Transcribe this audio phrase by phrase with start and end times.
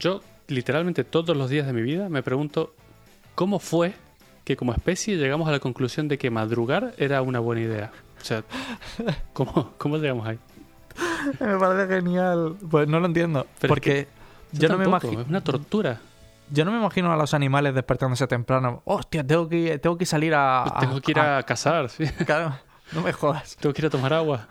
[0.00, 2.74] Yo, literalmente todos los días de mi vida, me pregunto
[3.34, 3.94] cómo fue
[4.44, 7.92] que como especie llegamos a la conclusión de que madrugar era una buena idea.
[8.20, 8.44] O sea,
[9.32, 10.38] ¿cómo, cómo llegamos ahí?
[11.40, 12.56] me parece genial.
[12.70, 13.46] Pues no lo entiendo.
[13.60, 14.08] Pero es porque
[14.52, 15.20] que yo no me imagino.
[15.22, 16.00] Es una tortura.
[16.50, 18.82] Yo no me imagino a los animales despertándose temprano.
[18.86, 20.64] Hostia, tengo que, tengo que salir a.
[20.64, 22.06] Pues Tengo que ir a cazar, sí.
[22.24, 22.56] Claro,
[22.92, 23.56] no me jodas.
[23.56, 24.48] Tengo que ir a tomar agua.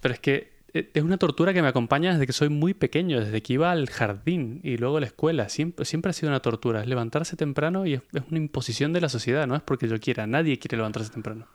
[0.00, 3.42] Pero es que es una tortura que me acompaña desde que soy muy pequeño, desde
[3.42, 5.48] que iba al jardín y luego a la escuela.
[5.48, 6.80] Siempre, siempre ha sido una tortura.
[6.80, 9.98] Es levantarse temprano y es, es una imposición de la sociedad, no es porque yo
[10.00, 10.26] quiera.
[10.26, 11.46] Nadie quiere levantarse temprano.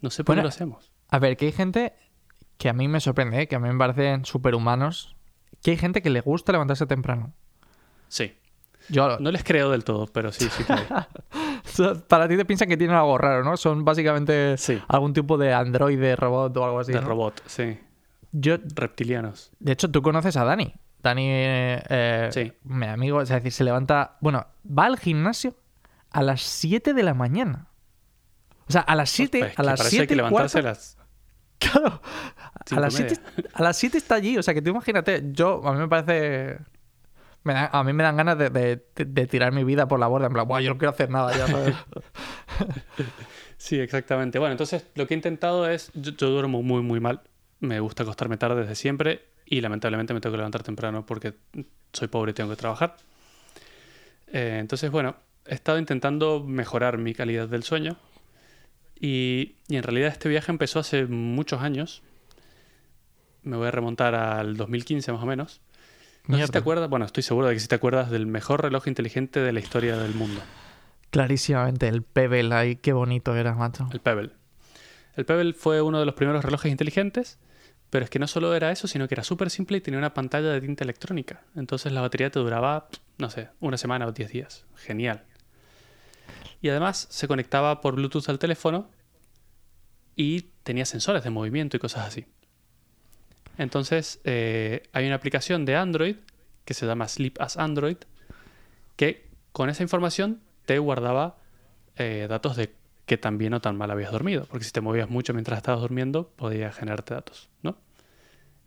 [0.00, 0.92] No sé por Bueno, qué lo hacemos.
[1.08, 1.92] A ver, que hay gente
[2.56, 3.48] que a mí me sorprende, ¿eh?
[3.48, 5.16] que a mí me parecen superhumanos.
[5.62, 7.32] Que hay gente que le gusta levantarse temprano.
[8.08, 8.32] Sí.
[8.88, 10.74] Yo, No les creo del todo, pero sí, sí que
[12.08, 13.56] para ti te piensan que tienen algo raro, ¿no?
[13.56, 14.80] Son básicamente Sí.
[14.86, 16.92] algún tipo de androide, robot o algo así.
[16.92, 17.08] De ¿no?
[17.08, 17.76] robot, sí.
[18.38, 19.50] Yo, Reptilianos.
[19.60, 20.74] de hecho, tú conoces a Dani.
[21.02, 22.52] Dani, eh, eh, Sí.
[22.64, 24.16] mi amigo, es decir, se levanta.
[24.20, 25.54] Bueno, va al gimnasio
[26.10, 27.68] a las 7 de la mañana.
[28.68, 30.68] O sea, a las 7, Pues, a las para eso hay 7 que levantarse cuarto-
[30.68, 30.98] las
[31.58, 32.02] Claro.
[32.76, 33.16] A las, y media.
[33.34, 34.36] 7, a las 7 está allí.
[34.36, 36.58] O sea, que tú imagínate, yo, a mí me parece.
[37.44, 40.00] me da- a mí me dan ganas de, de- de- de tirar mi vida por
[40.00, 40.26] la borda.
[40.26, 41.74] En plan, "Buah, yo no quiero hacer nada ya, ¿sabes?
[43.56, 44.38] Sí, exactamente.
[44.38, 47.22] Bueno, entonces lo que he intentado es, yo, yo duermo muy, muy mal.
[47.60, 51.34] Me gusta acostarme tarde desde siempre y lamentablemente me tengo que levantar temprano porque
[51.92, 52.96] soy pobre y tengo que trabajar.
[54.28, 57.96] Eh, entonces, bueno, he estado intentando mejorar mi calidad del sueño
[59.00, 62.02] y, y en realidad este viaje empezó hace muchos años.
[63.42, 65.60] Me voy a remontar al 2015 más o menos.
[66.26, 68.62] No sé si te acuerdas, bueno, estoy seguro de que si te acuerdas del mejor
[68.62, 70.40] reloj inteligente de la historia del mundo.
[71.10, 73.88] Clarísimamente, el Pebble ahí, qué bonito era, macho.
[73.92, 74.30] El Pebble.
[75.14, 77.38] El Pebble fue uno de los primeros relojes inteligentes,
[77.96, 80.12] pero es que no solo era eso, sino que era súper simple y tenía una
[80.12, 81.44] pantalla de tinta electrónica.
[81.56, 84.66] Entonces la batería te duraba, no sé, una semana o 10 días.
[84.74, 85.24] Genial.
[86.60, 88.90] Y además se conectaba por Bluetooth al teléfono
[90.14, 92.26] y tenía sensores de movimiento y cosas así.
[93.56, 96.16] Entonces eh, hay una aplicación de Android
[96.66, 97.96] que se llama Sleep as Android
[98.96, 101.38] que con esa información te guardaba
[101.96, 102.74] eh, datos de
[103.06, 104.44] qué tan bien o tan mal habías dormido.
[104.50, 107.85] Porque si te movías mucho mientras estabas durmiendo, podía generarte datos, ¿no?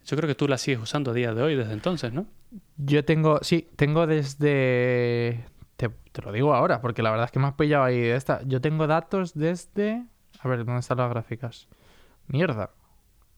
[0.05, 2.25] Yo creo que tú la sigues usando a día de hoy, desde entonces, ¿no?
[2.77, 5.45] Yo tengo, sí, tengo desde...
[5.77, 8.15] Te, te lo digo ahora, porque la verdad es que me has pillado ahí de
[8.15, 8.41] esta.
[8.45, 10.03] Yo tengo datos desde...
[10.41, 11.67] A ver, ¿dónde están las gráficas?
[12.27, 12.71] Mierda.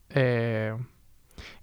[0.09, 0.75] Eh,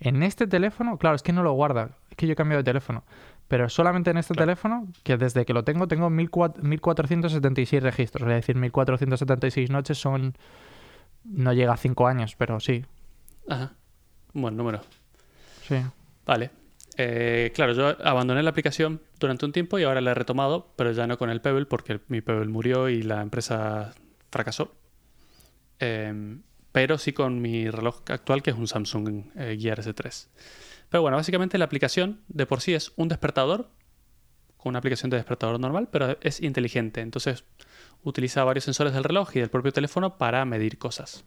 [0.01, 1.91] en este teléfono, claro, es que no lo guarda.
[2.11, 3.05] Es que yo he cambiado de teléfono.
[3.49, 4.47] Pero solamente en este Claro.
[4.47, 8.29] teléfono, que desde que lo tengo, tengo 1400 1476 registros.
[8.29, 10.35] Es decir, 1476 noches son...
[11.25, 12.85] No llega a 5 años, pero sí.
[13.49, 13.73] Ajá.
[14.39, 14.81] Un buen número.
[15.67, 15.75] Sí.
[16.25, 16.51] Vale.
[16.97, 20.93] Eh, claro, yo abandoné la aplicación durante un tiempo y ahora la he retomado, pero
[20.93, 23.95] ya no con el Pebble, porque mi Pebble murió y la empresa
[24.31, 24.77] fracasó.
[25.81, 30.29] Em, pero sí con mi reloj actual, que es un Samsung eh, Gear S3.
[30.89, 33.71] Pero bueno, básicamente la aplicación de por sí es un despertador,
[34.57, 37.01] con una aplicación de despertador normal, pero es inteligente.
[37.01, 37.43] Entonces
[38.05, 41.25] utiliza varios sensores del reloj y del propio teléfono para medir cosas.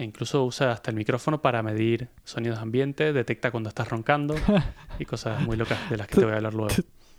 [0.00, 4.34] E incluso usa hasta el micrófono para medir sonidos ambiente, detecta cuando estás roncando
[4.98, 6.74] y cosas muy locas de las que te voy a hablar luego.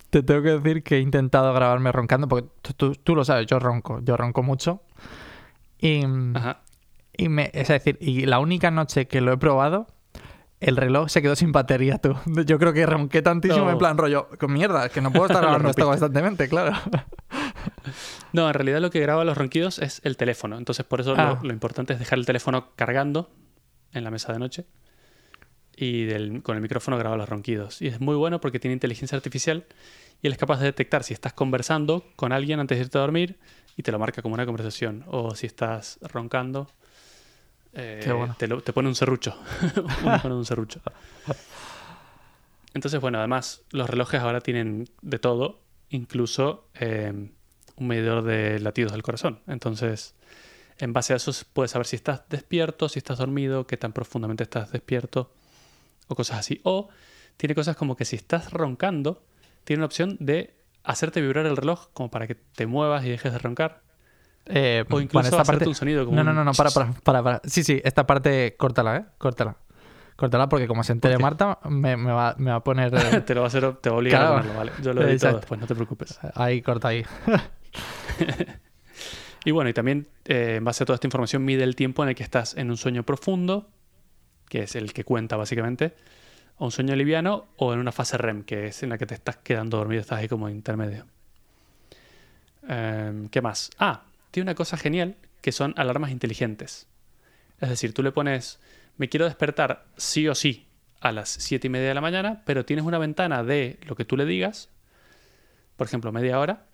[0.09, 3.99] Te tengo que decir que he intentado grabarme roncando, porque tú, lo sabes, yo ronco,
[4.03, 4.81] yo ronco mucho.
[5.77, 6.03] Y,
[6.33, 6.61] Ajá.
[7.15, 9.85] y me, es decir, y la única noche que lo he probado,
[10.59, 12.15] el reloj se quedó sin batería, tú.
[12.47, 13.71] Yo creo que ronqué tantísimo No.
[13.73, 16.71] en plan rollo, con mierda, que no puedo estar Lo grabando esto constantemente, claro.
[18.33, 20.57] No, en realidad lo que graba los ronquidos es el teléfono.
[20.57, 21.37] Entonces, por eso Ah.
[21.41, 23.29] lo, lo importante es dejar el teléfono cargando
[23.93, 24.65] en la mesa de noche.
[25.75, 27.81] Y del- con el micrófono graba los ronquidos.
[27.81, 29.65] Y es muy bueno porque tiene inteligencia artificial
[30.21, 33.01] y él es capaz de detectar si estás conversando con alguien antes de irte a
[33.01, 33.39] dormir
[33.75, 35.03] y te lo marca como una conversación.
[35.07, 36.69] O si estás roncando,
[37.73, 38.35] eh, Qué bueno.
[38.37, 39.35] te, lo- te pone un serrucho.
[40.03, 40.81] Uno pone un serrucho.
[42.73, 47.29] Entonces, bueno, además los relojes ahora tienen de todo, incluso eh,
[47.81, 49.39] un medidor de latidos del corazón.
[49.47, 50.15] Entonces,
[50.77, 54.43] en base a eso puedes saber si estás despierto, si estás dormido, qué tan profundamente
[54.43, 55.33] estás despierto
[56.07, 56.61] o cosas así.
[56.63, 56.89] O
[57.37, 59.23] tiene cosas como que si estás roncando,
[59.63, 63.33] tiene una opción de hacerte vibrar el reloj como para que te muevas y dejes
[63.33, 63.81] de roncar.
[64.45, 67.41] Eh, O incluso hacerte un sonido como No, no, no, no, para, para, para, para.
[67.45, 69.05] Sí, sí, esta parte, córtala, ¿eh?
[69.19, 69.55] Córtala.
[70.15, 71.17] Córtala porque como se entere.
[71.19, 72.93] Marta, me, me va, me va a poner...
[72.95, 74.33] eh, te lo va a hacer, te va a obligar Claro.
[74.35, 74.71] a ponerlo, ¿vale?
[74.83, 75.37] Yo lo edito Exacto.
[75.37, 76.19] después, no te preocupes.
[76.35, 77.03] ahí, corta ahí.
[79.43, 82.09] Y bueno, y también eh, en base a toda esta información mide el tiempo en
[82.09, 83.69] el que estás en un sueño profundo,
[84.47, 85.95] que es el que cuenta básicamente,
[86.57, 89.15] o un sueño liviano o en una fase REM, que es en la que te
[89.15, 91.07] estás quedando dormido, estás ahí como intermedio.
[92.67, 93.71] Em, ¿Qué más?
[93.79, 96.87] Ah, tiene una cosa genial que son alarmas inteligentes.
[97.59, 98.59] Es decir, tú le pones,
[98.97, 100.67] me quiero despertar sí o sí
[100.99, 104.05] a las 7 y media de la mañana, pero tienes una ventana de lo que
[104.05, 104.69] tú le digas,
[105.77, 106.65] por ejemplo, media hora,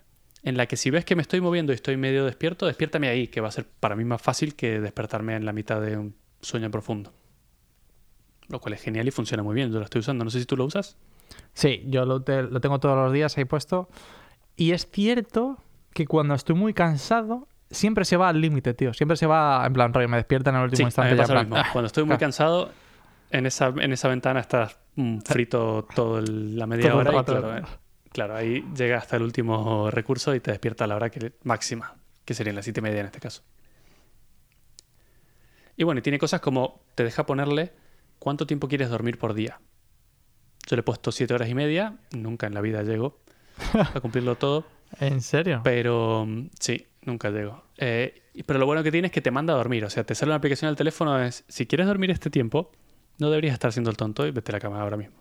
[0.42, 3.28] en la que si ves que me estoy moviendo y estoy medio despierto, despiértame ahí,
[3.28, 6.14] que va a ser para mí más fácil que despertarme en la mitad de un
[6.40, 7.12] sueño profundo.
[8.48, 9.70] Lo cual es genial y funciona muy bien.
[9.72, 10.24] Yo lo estoy usando.
[10.24, 10.96] No sé si tú lo usas.
[11.52, 13.88] Sí, yo lo, te- lo tengo todos los días ahí puesto.
[14.56, 15.58] Y es cierto
[15.92, 18.94] que cuando estoy muy cansado, siempre se va al límite, tío.
[18.94, 21.16] Siempre se va en plan rollo, me despierta en el último Sí, a instante.
[21.16, 21.48] ya plan.
[21.52, 21.66] "Ah".
[21.72, 22.70] Cuando estoy muy cansado,
[23.30, 27.12] en esa, en esa ventana estás mm, frito toda la media Todo el hora.
[27.12, 27.32] y rato.
[27.40, 27.62] claro, eh,
[28.12, 31.96] claro, ahí llega hasta el último recurso y te despierta a la hora que, máxima,
[32.24, 33.42] que serían las siete y media en este caso.
[35.76, 37.72] Y bueno, y tiene cosas como te deja ponerle
[38.18, 39.60] cuánto tiempo quieres dormir por día.
[40.66, 43.20] Yo le he puesto siete horas y media, nunca en la vida llego
[43.94, 44.66] a cumplirlo todo.
[45.00, 45.60] ¿En serio?
[45.64, 47.64] Pero mm, sí, nunca llego.
[47.76, 49.84] Eh, pero lo bueno que tiene es que te manda a dormir.
[49.84, 52.72] O sea, te sale una aplicación al teléfono, es, si quieres dormir este tiempo,
[53.18, 55.17] no deberías estar siendo el tonto y vete a la cama ahora mismo.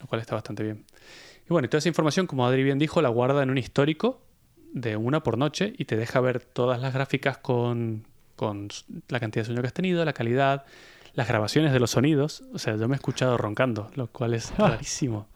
[0.00, 0.84] Lo cual está bastante bien.
[1.44, 4.20] Y bueno, y toda esa información, como Adri bien dijo, la guarda en un histórico
[4.72, 8.04] de una por noche y te deja ver todas las gráficas con,
[8.34, 8.68] con
[9.08, 10.64] la cantidad de sueño que has tenido, la calidad,
[11.14, 12.42] las grabaciones de los sonidos.
[12.52, 15.28] O sea, yo me he escuchado roncando, lo cual es rarísimo.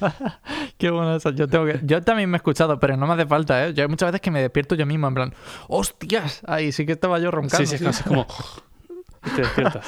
[0.78, 1.30] Qué bueno eso.
[1.30, 1.80] Yo, tengo que...
[1.82, 3.74] yo también me he escuchado, pero no me hace falta, ¿eh?
[3.74, 5.34] Yo hay muchas veces que me despierto yo mismo en plan,
[5.68, 6.40] ¡hostias!
[6.46, 7.66] Ahí sí que estaba yo roncando.
[7.66, 8.52] Sí, sí, es como- es como.
[9.26, 9.86] y te despiertas.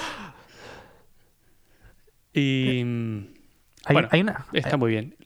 [2.35, 2.85] Y.
[3.87, 5.17] Hay, bueno, hay una, Está muy bien.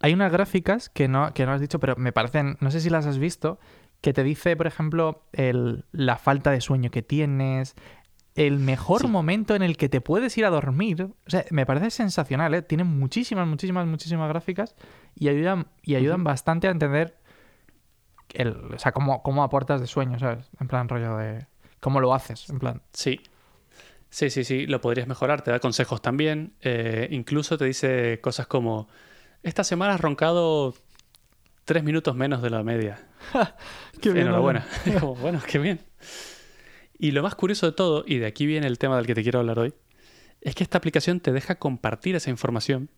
[0.00, 2.90] hay unas gráficas que no, que no has dicho, pero me parecen, no sé si
[2.90, 3.58] las has visto,
[4.00, 7.74] que te dice, por ejemplo, el, la falta de sueño que tienes,
[8.34, 9.08] el mejor Sí.
[9.08, 11.02] momento en el que te puedes ir a dormir.
[11.02, 12.62] O sea, me parece sensacional, ¿eh?
[12.62, 14.76] Tienen muchísimas, muchísimas, muchísimas gráficas
[15.16, 17.18] y ayudan, y ayudan bastante a entender
[18.34, 20.48] el, o sea, cómo, cómo aportas de sueño, ¿sabes?
[20.60, 21.46] En plan rollo de...
[21.80, 22.48] ¿Cómo lo haces?
[22.50, 22.82] En plan...
[22.92, 23.20] Sí.
[24.10, 24.66] Sí, sí, sí.
[24.66, 25.42] Lo podrías mejorar.
[25.42, 26.54] Te da consejos también.
[26.60, 28.88] Eh, incluso te dice cosas como:
[29.42, 30.74] Esta semana has roncado
[31.64, 33.06] tres minutos menos de la media.
[34.00, 34.66] Qué bien, Enhorabuena.
[35.00, 35.80] Como, bueno, qué bien.
[36.98, 39.22] Y lo más curioso de todo, y de aquí viene el tema del que te
[39.22, 39.74] quiero hablar hoy,
[40.40, 42.90] es que esta aplicación te deja compartir esa información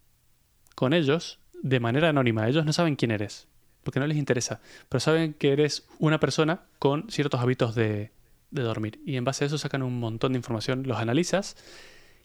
[0.74, 2.48] con ellos de manera anónima.
[2.48, 3.48] Ellos no saben quién eres,
[3.82, 8.12] porque no les interesa, pero saben que eres una persona con ciertos hábitos de,
[8.50, 9.00] de dormir.
[9.04, 11.56] Y en base a eso sacan un montón de información, los analizas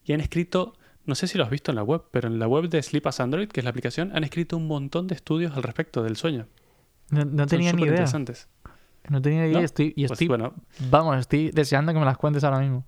[0.03, 0.73] y han escrito,
[1.05, 3.05] no sé si lo has visto en la web, pero en la web de Sleep
[3.07, 6.15] as Android, que es la aplicación, han escrito un montón de estudios al respecto del
[6.15, 6.47] sueño.
[7.09, 8.07] No, tenía ni idea.
[8.07, 8.47] superinteresantes.
[9.09, 9.61] No tenía ni idea ¿No?
[9.61, 10.53] y estoy, y Pues estoy bueno,
[10.89, 12.85] vamos, estoy deseando que me las cuentes ahora mismo.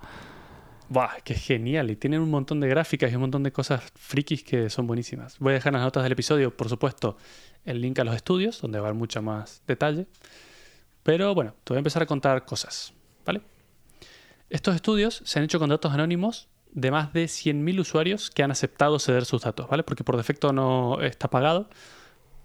[0.90, 1.92] Buah, qué genial.
[1.92, 5.38] Y tienen un montón de gráficas y un montón de cosas frikis que son buenísimas.
[5.40, 7.18] Voy a dejar en las notas del episodio, por supuesto,
[7.66, 10.08] el link a los estudios, donde va a haber mucho más detalle.
[11.04, 12.94] Pero bueno, te voy a empezar a contar cosas,
[13.28, 13.42] ¿vale?
[14.50, 18.52] Estos estudios se han hecho con datos anónimos de más de 100.000 usuarios que han
[18.52, 19.84] aceptado ceder sus datos, ¿vale?
[19.84, 21.70] Porque por defecto no está pagado.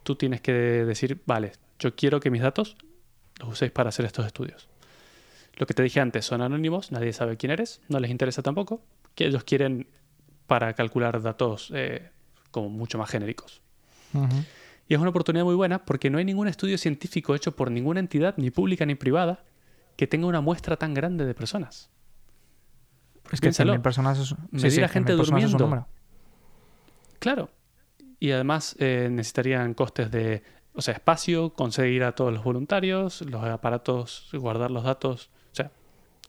[0.02, 2.76] Tú tienes que decir, vale, yo quiero que mis datos
[3.40, 4.68] los uséis para hacer estos estudios.
[5.54, 8.82] Lo que te dije antes, son anónimos, nadie sabe quién eres, no les interesa tampoco,
[9.14, 9.86] que ellos quieren
[10.46, 12.10] para calcular datos eh,
[12.50, 13.60] como mucho más genéricos.
[14.88, 18.00] Y es una oportunidad muy buena porque no hay ningún estudio científico hecho por ninguna
[18.00, 19.44] entidad, ni pública ni privada,
[19.96, 21.90] que tenga una muestra tan grande de personas.
[23.30, 23.74] Es que Piénsalo.
[23.74, 24.32] 100.000 personas es,
[24.78, 25.88] a gente 100.000 personas es un durmiendo.
[27.18, 27.50] Claro.
[28.18, 30.42] Y además eh, necesitarían costes de,
[30.74, 35.30] o sea, espacio, conseguir a todos los voluntarios, los aparatos, guardar los datos.
[35.52, 35.70] O sea,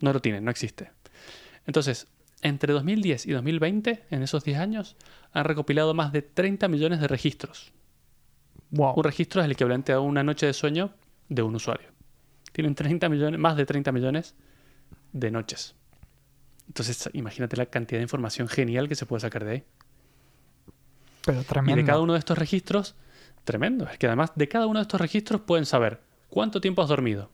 [0.02, 0.92] no lo tienen, no existe.
[1.66, 2.08] Entonces,
[2.42, 4.96] entre 2010 y 2020, en esos 10 años,
[5.32, 7.72] han recopilado más de 30 millones de registros.
[8.72, 8.94] Wow.
[8.96, 10.92] Un registro es el equivalente a una noche de sueño
[11.30, 11.93] de un usuario.
[12.54, 14.36] Tienen 30 millones, más de 30 millones
[15.12, 15.76] de noches.
[16.68, 19.64] Entonces, imagínate la cantidad de información genial que se puede sacar de ahí.
[21.26, 21.76] Pero Y tremendo.
[21.76, 22.96] de cada uno de estos registros,
[23.44, 26.90] tremendo, es que además de cada uno de estos registros pueden saber cuánto tiempo has
[26.90, 27.30] dormido,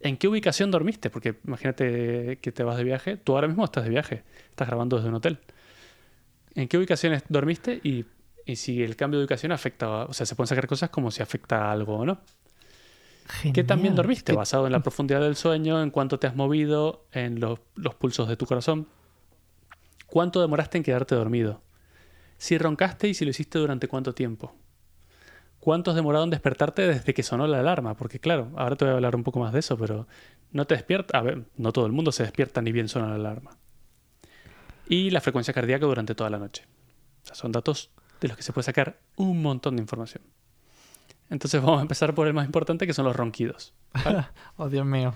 [0.00, 3.84] en qué ubicación dormiste, porque imagínate que te vas de viaje, tú ahora mismo estás
[3.84, 5.38] de viaje, estás grabando desde un hotel.
[6.54, 8.04] ¿En qué ubicaciones dormiste y,
[8.44, 11.22] y si el cambio de ubicación afecta, o sea, se pueden sacar cosas como si
[11.22, 12.20] afecta a algo o no?
[13.54, 13.96] ¿Qué también Genial.
[13.96, 14.32] dormiste?
[14.32, 17.60] Es que- Basado en la profundidad del sueño, en cuánto te has movido, en los,
[17.76, 18.88] los pulsos de tu corazón.
[20.06, 21.62] ¿Cuánto demoraste en quedarte dormido?
[22.38, 24.54] Si roncaste y si lo hiciste durante cuánto tiempo.
[25.60, 27.94] ¿Cuánto has demorado en despertarte desde que sonó la alarma?
[27.96, 30.08] Porque claro, ahora te voy a hablar un poco más de eso, pero
[30.50, 31.18] no te despierta.
[31.18, 33.56] A ver, no todo el mundo se despierta ni bien suena la alarma.
[34.88, 36.64] y la frecuencia cardíaca durante toda la noche.
[37.22, 40.22] O sea, son datos de los que se puede sacar un montón de información.
[41.32, 43.72] Entonces vamos a empezar por el más importante, que son los ronquidos.
[44.56, 45.14] oh, Dios mío.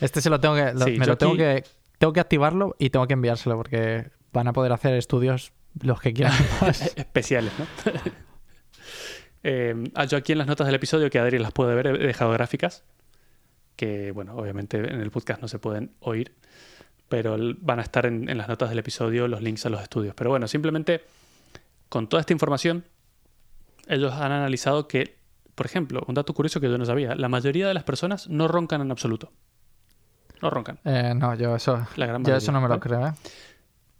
[0.00, 0.72] Este se lo tengo que...
[0.72, 1.64] lo- Sí, me lo tengo aquí- que...
[1.98, 5.52] Tengo que activarlo y tengo que enviárselo porque van a poder hacer estudios
[5.82, 6.32] los que quieran.
[6.96, 7.66] especiales, ¿no?
[9.42, 12.06] Eh, ah, yo aquí en las notas del episodio, que Adri las puede ver, he
[12.06, 12.84] dejado gráficas,
[13.76, 16.34] que, bueno, obviamente en el podcast no se pueden oír,
[17.08, 20.14] pero van a estar en, en las notas del episodio los links a los estudios.
[20.14, 21.02] Pero bueno, simplemente
[21.88, 22.84] con toda esta información,
[23.88, 25.16] ellos han analizado que,
[25.60, 28.48] por ejemplo, un dato curioso que yo no sabía, la mayoría de las personas no
[28.48, 29.30] roncan en absoluto.
[30.40, 31.86] No roncan, Eh, no, yo eso...
[31.96, 32.36] la gran Yo mayoría.
[32.38, 33.12] eso no me lo creo, ¿eh?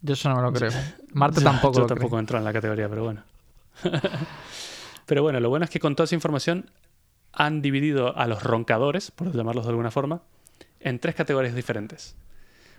[0.00, 0.70] Yo eso no me lo creo.
[1.12, 2.20] Marte Yo- tampoco Yo lo tampoco creo.
[2.20, 3.22] entro en la categoría, pero bueno.
[5.04, 6.70] pero bueno, lo bueno es que con toda esa información
[7.34, 10.22] han dividido a los roncadores, por llamarlos de alguna forma,
[10.80, 12.16] en tres categorías diferentes.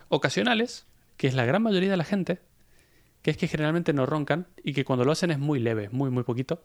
[0.08, 0.86] Ocasionales,
[1.16, 2.40] que es la gran mayoría de la gente,
[3.22, 6.10] que es que generalmente no roncan y que cuando lo hacen es muy leve, muy,
[6.10, 6.64] muy poquito,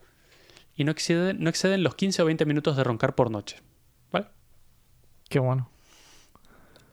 [0.78, 3.58] y no exceden, no exceden los 15 o 20 minutos de roncar por noche.
[4.12, 4.28] ¿Vale?
[5.28, 5.70] Qué bueno.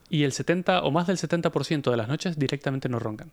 [0.08, 3.32] Y el 70 o más del 70% de las noches directamente no roncan.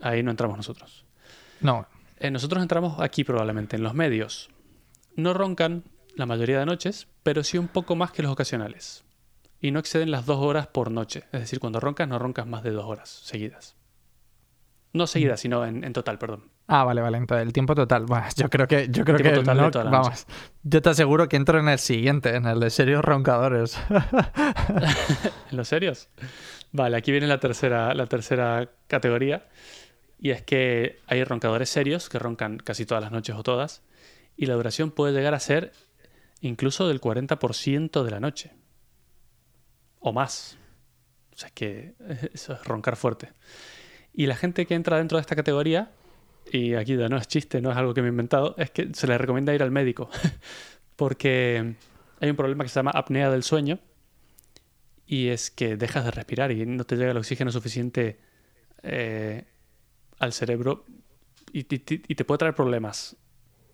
[0.00, 1.04] Ahí no entramos nosotros.
[1.60, 1.86] No,
[2.20, 4.48] Eh, nosotros entramos aquí probablemente en los medios.
[5.16, 5.82] No roncan
[6.14, 9.04] la mayoría de noches, pero sí un poco más que los ocasionales.
[9.60, 11.24] Y no exceden las dos horas por noche.
[11.32, 13.76] Es decir, cuando roncas no roncas más de dos horas seguidas.
[14.92, 16.50] No seguidas, sino en, en total, perdón.
[16.66, 17.18] Ah, vale, vale.
[17.18, 18.06] Entonces, el tiempo total.
[18.06, 20.26] Bueno, yo creo que, yo creo Tiempo que total no, vamos.
[20.62, 23.78] Yo te aseguro que entro en el siguiente, en el de serios roncadores.
[25.50, 26.08] ¿En los serios?
[26.72, 29.46] Vale, aquí viene la tercera, la tercera categoría.
[30.18, 33.82] Y es que hay roncadores serios que roncan casi todas las noches o todas.
[34.36, 35.72] Y la duración puede llegar a ser
[36.40, 38.52] incluso del 40% de la noche.
[40.00, 40.56] O más.
[41.34, 43.32] O sea, es que eh, eso es roncar fuerte.
[44.14, 45.90] Y la gente que entra dentro de esta categoría,
[46.50, 48.90] y aquí ya no es chiste, no es algo que me he inventado, es que
[48.94, 50.08] se le recomienda ir al médico.
[50.96, 51.74] Porque
[52.20, 53.80] hay un problema que se llama apnea del sueño
[55.06, 58.18] y es que dejas de respirar y no te llega el oxígeno suficiente
[58.82, 59.44] eh,
[60.18, 60.84] al cerebro
[61.52, 63.16] y, te puede traer problemas.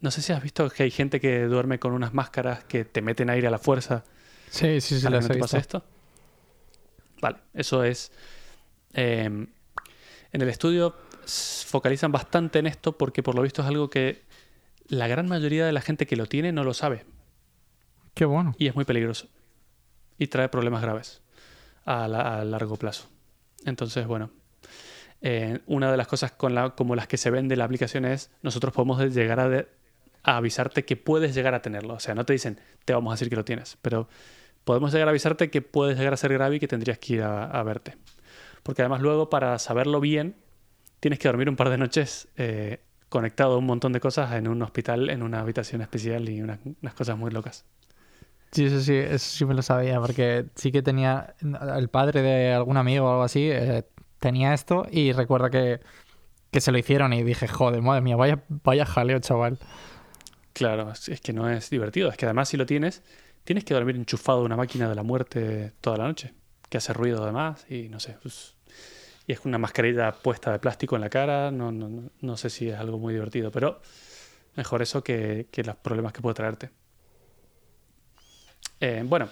[0.00, 3.02] No sé si has visto que hay gente que duerme con unas máscaras que te
[3.02, 4.04] meten aire a la fuerza
[4.50, 5.56] Sí, sí, sí, no visto.
[5.56, 5.84] esto.
[7.20, 8.10] Vale, eso es...
[8.94, 9.46] eh,
[10.32, 10.94] en el estudio
[11.66, 14.22] focalizan bastante en esto porque por lo visto es algo que
[14.88, 17.04] la gran mayoría de la gente que lo tiene no lo sabe
[18.14, 18.54] Qué bueno.
[18.58, 19.28] y es muy peligroso
[20.18, 21.22] y trae problemas graves
[21.84, 23.08] a, la- a largo plazo.
[23.64, 24.30] Entonces, bueno,
[25.22, 28.30] eh, una de las cosas con la, como las que se vende la aplicación es
[28.42, 29.68] nosotros podemos llegar a, de-
[30.22, 31.94] a avisarte que puedes llegar a tenerlo.
[31.94, 34.08] O sea, no te dicen te vamos a decir que lo tienes, pero
[34.64, 37.22] podemos llegar a avisarte que puedes llegar a ser grave y que tendrías que ir
[37.22, 37.96] a, a verte.
[38.62, 40.34] Porque además luego para saberlo bien
[41.00, 44.46] tienes que dormir un par de noches eh, conectado a un montón de cosas en
[44.48, 47.64] un hospital, en una habitación especial y unas- unas cosas muy locas.
[48.52, 51.34] Sí, sí, sí, eso sí me lo sabía, porque sí que tenía
[51.76, 53.84] el padre de algún amigo o algo así, eh,
[54.18, 55.80] tenía esto y recuerda que,
[56.50, 59.58] que se lo hicieron y dije, joder, madre mía, vaya, vaya jaleo, chaval.
[60.52, 62.08] Claro, es es que no es divertido.
[62.10, 63.02] Es que además si lo tienes,
[63.44, 66.34] tienes que dormir enchufado a una máquina de la muerte toda la noche,
[66.68, 68.16] que hace ruido además y no sé.
[68.22, 68.56] pues,
[69.30, 71.52] y es una mascarilla puesta de plástico en la cara.
[71.52, 73.80] No, no, no, sé si es algo muy divertido, pero
[74.56, 76.70] mejor eso que, que los problemas que puede traerte.
[78.80, 79.28] Eh, bueno,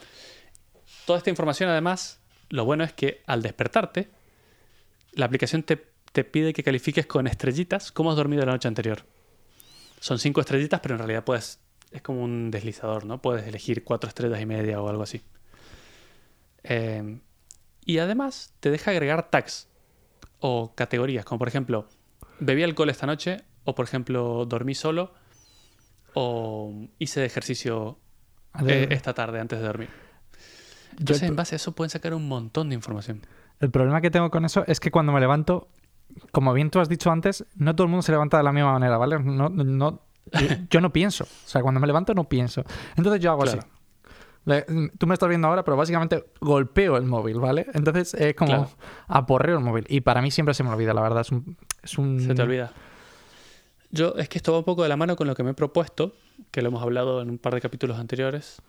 [1.05, 4.09] toda esta información además, lo bueno es que al despertarte,
[5.15, 9.05] la aplicación te, te pide que califiques con estrellitas cómo has dormido la noche anterior.
[9.99, 11.59] Son cinco estrellitas, pero en realidad puedes.
[11.91, 13.21] Es como un deslizador, ¿no?
[13.21, 15.23] Puedes elegir cuatro estrellas y media o algo así.
[16.63, 17.19] Eh,
[17.85, 19.68] y además te deja agregar tags
[20.41, 21.89] o categorías, como por ejemplo,
[22.41, 25.13] bebí alcohol esta noche, o por ejemplo, dormí solo,
[26.15, 27.99] o hice ejercicio
[28.67, 29.89] eh, esta tarde antes de dormir.
[30.99, 33.21] Entonces, el- en base a eso pueden sacar un montón de información.
[33.61, 35.69] El problema que tengo con eso es que cuando me levanto,
[36.33, 38.73] como bien tú has dicho antes, no todo el mundo se levanta de la misma
[38.73, 39.19] manera, ¿vale?
[39.19, 40.03] No, no,
[40.33, 41.25] yo, yo no pienso.
[41.25, 42.65] O sea, cuando me levanto no pienso.
[42.97, 43.61] Entonces yo hago Claro.
[43.61, 43.69] así.
[44.45, 44.65] Le-
[44.99, 47.67] tú me estás viendo ahora, pero básicamente golpeo el móvil, ¿vale?
[47.75, 48.71] Entonces es como Claro.
[49.07, 49.85] aporreo el móvil.
[49.89, 51.21] Y para mí siempre se me olvida, la verdad.
[51.21, 51.57] Es un...
[51.83, 52.21] Es un...
[52.21, 52.73] Se te olvida.
[53.91, 55.55] Yo, es que esto va un poco de la mano con lo que me he
[55.55, 56.15] propuesto,
[56.51, 58.61] que lo hemos hablado en un par de capítulos anteriores,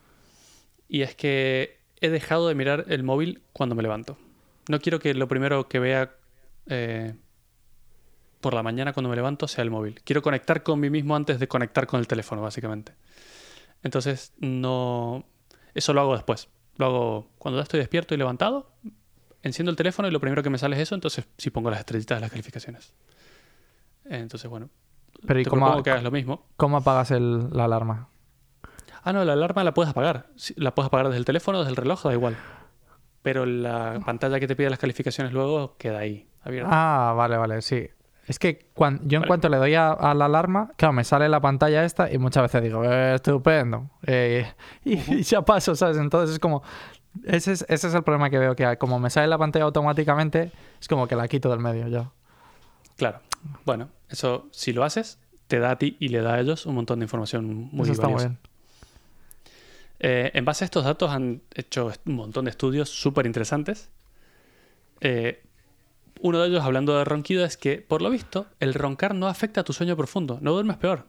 [0.87, 4.17] y es que he dejado de mirar el móvil cuando me levanto.
[4.69, 6.11] No quiero que lo primero que vea
[6.67, 7.15] eh,
[8.39, 9.99] por la mañana cuando me levanto sea el móvil.
[10.05, 12.93] Quiero conectar con mí mismo antes de conectar con el teléfono, básicamente.
[13.83, 15.25] Entonces, no.
[15.79, 16.49] Eso lo hago después.
[16.75, 18.71] Lo hago cuando ya estoy despierto y levantado.
[19.41, 21.79] enciendo el teléfono y lo primero que me sale es eso, entonces sí pongo las
[21.79, 22.93] estrellitas de las calificaciones.
[24.05, 24.69] Entonces, bueno,
[25.25, 26.45] Pero ¿y te cómo, propongo que hagas lo mismo.
[26.57, 28.09] cómo apagas el- la alarma?
[29.03, 30.27] Ah, no, la alarma la puedes apagar.
[30.57, 32.35] La puedes apagar desde el teléfono, desde el reloj, da igual.
[33.21, 36.69] Pero la pantalla que te pide las calificaciones luego queda ahí, abierta.
[36.73, 37.87] Ah, vale, vale, sí.
[38.29, 39.27] Es que cuan- yo en Vale.
[39.27, 42.43] cuanto le doy a, a la alarma, claro, me sale la pantalla esta y muchas
[42.43, 43.89] veces digo, "Eh, estupendo.
[44.05, 44.45] eh,
[44.85, 45.97] y, y ya paso, ¿sabes?
[45.97, 46.61] Entonces es como...
[47.25, 50.51] Ese es, ese es el problema que veo, que como me sale la pantalla automáticamente,
[50.79, 52.11] es como que la quito del medio ya.
[52.97, 53.19] Claro.
[53.65, 55.17] Bueno, eso si lo haces,
[55.47, 57.93] te da a ti y le da a ellos un montón de información muy Eso
[57.93, 58.37] está muy bien.
[59.99, 63.89] Eh, en base a estos datos han hecho un montón de estudios súper interesantes.
[65.01, 65.43] Eh,
[66.19, 69.61] uno de ellos, hablando de ronquido, es que, por lo visto, el roncar no afecta
[69.61, 70.37] a tu sueño profundo.
[70.41, 71.05] No duermes peor.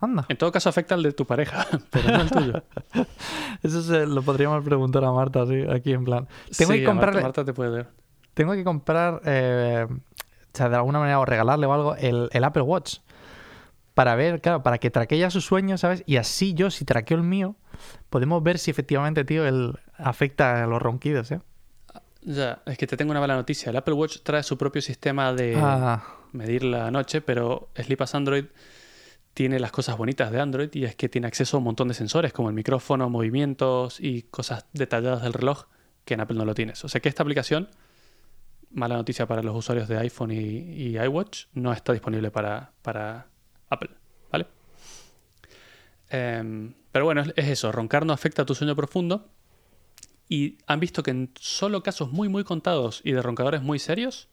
[0.00, 0.24] Anda.
[0.30, 2.62] En todo caso, afecta al de tu pareja, pero no al tuyo.
[3.62, 6.26] Eso se lo podríamos preguntar a Marta, sí, aquí en plan.
[6.56, 7.88] Tengo Sí, que a Marta- comprarle, Marta te puede ver.
[8.34, 12.44] tengo que comprar, eh, o sea, de alguna manera, o regalarle o algo, el, el
[12.44, 12.98] Apple Watch.
[13.92, 16.02] Para ver, claro, para que traquee ya sus sueños, ¿sabes?
[16.06, 17.56] Y así yo, si traqueo el mío,
[18.08, 21.40] podemos ver si efectivamente, tío, él afecta a los ronquidos, ¿eh?
[22.22, 23.70] Ya, es que te tengo una mala noticia.
[23.70, 28.44] El Apple Watch trae su propio sistema de Ah, medir la noche, pero Sleepas Android
[29.34, 31.94] tiene las cosas bonitas de Android y es que tiene acceso a un montón de
[31.94, 35.66] sensores como el micrófono, movimientos y cosas detalladas del reloj
[36.04, 36.84] que en Apple no lo tienes.
[36.84, 37.68] O sea que esta aplicación,
[38.70, 43.28] mala noticia para los usuarios de iPhone y, y iWatch, no está disponible para, para
[43.70, 43.90] Apple,
[44.30, 44.46] ¿vale?
[46.10, 49.30] Em, pero bueno, es, es eso, roncar no afecta a tu sueño profundo
[50.30, 54.28] y han visto que en solo casos muy muy contados y de roncadores muy serios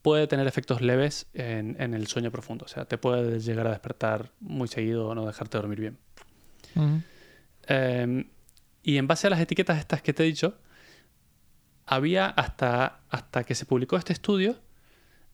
[0.00, 2.64] puede tener efectos leves en, en el sueño profundo.
[2.64, 5.98] O sea, te puede llegar a despertar muy seguido o no dejarte dormir bien.
[7.68, 8.26] Eh,
[8.84, 10.58] y en base a las etiquetas estas que te he dicho,
[11.86, 14.56] había hasta, hasta que se publicó este estudio,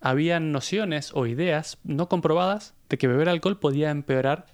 [0.00, 4.46] había nociones o ideas no comprobadas de que beber alcohol podía empeorar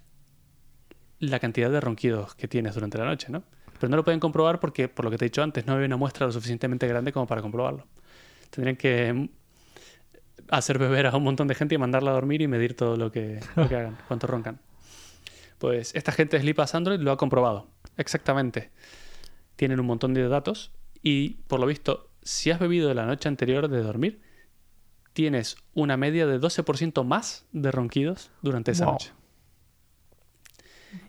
[1.20, 3.44] la cantidad de ronquidos que tienes durante la noche, ¿no?
[3.85, 5.85] Pero no lo pueden comprobar porque, por lo que te he dicho antes, no había
[5.85, 7.87] una muestra lo suficientemente grande como para comprobarlo.
[8.49, 9.29] Tendrían que mm,
[10.49, 13.12] hacer beber a un montón de gente y mandarla a dormir y medir todo lo
[13.12, 14.59] que, lo que hagan, cuánto roncan.
[15.59, 17.66] Pues esta gente de Sleepas Android lo ha comprobado.
[17.99, 18.70] Exactamente.
[19.57, 23.68] Tienen un montón de datos y, por lo visto, si has bebido la noche anterior
[23.68, 24.23] de dormir,
[25.12, 28.94] tienes una media de 12% más de ronquidos durante esa Wow.
[28.94, 29.12] noche.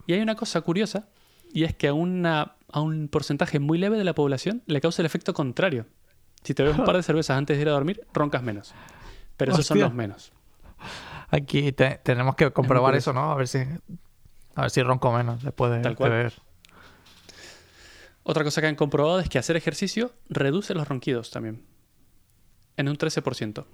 [0.08, 1.08] Y hay una cosa curiosa,
[1.54, 5.02] y es que a, una, a un porcentaje muy leve de la población le causa
[5.02, 5.86] el efecto contrario.
[6.44, 8.74] Si te bebes un par de cervezas antes de ir a dormir, roncas menos.
[9.38, 10.34] Pero esos son los menos.
[11.30, 13.32] Aquí te- tenemos que comprobar eso, ¿no?
[13.32, 13.60] A ver si,
[14.56, 16.34] a ver si ronco menos después de, Tal de beber.
[18.24, 21.64] Otra cosa que han comprobado es que hacer ejercicio reduce los ronquidos también.
[22.76, 23.66] En un 13%.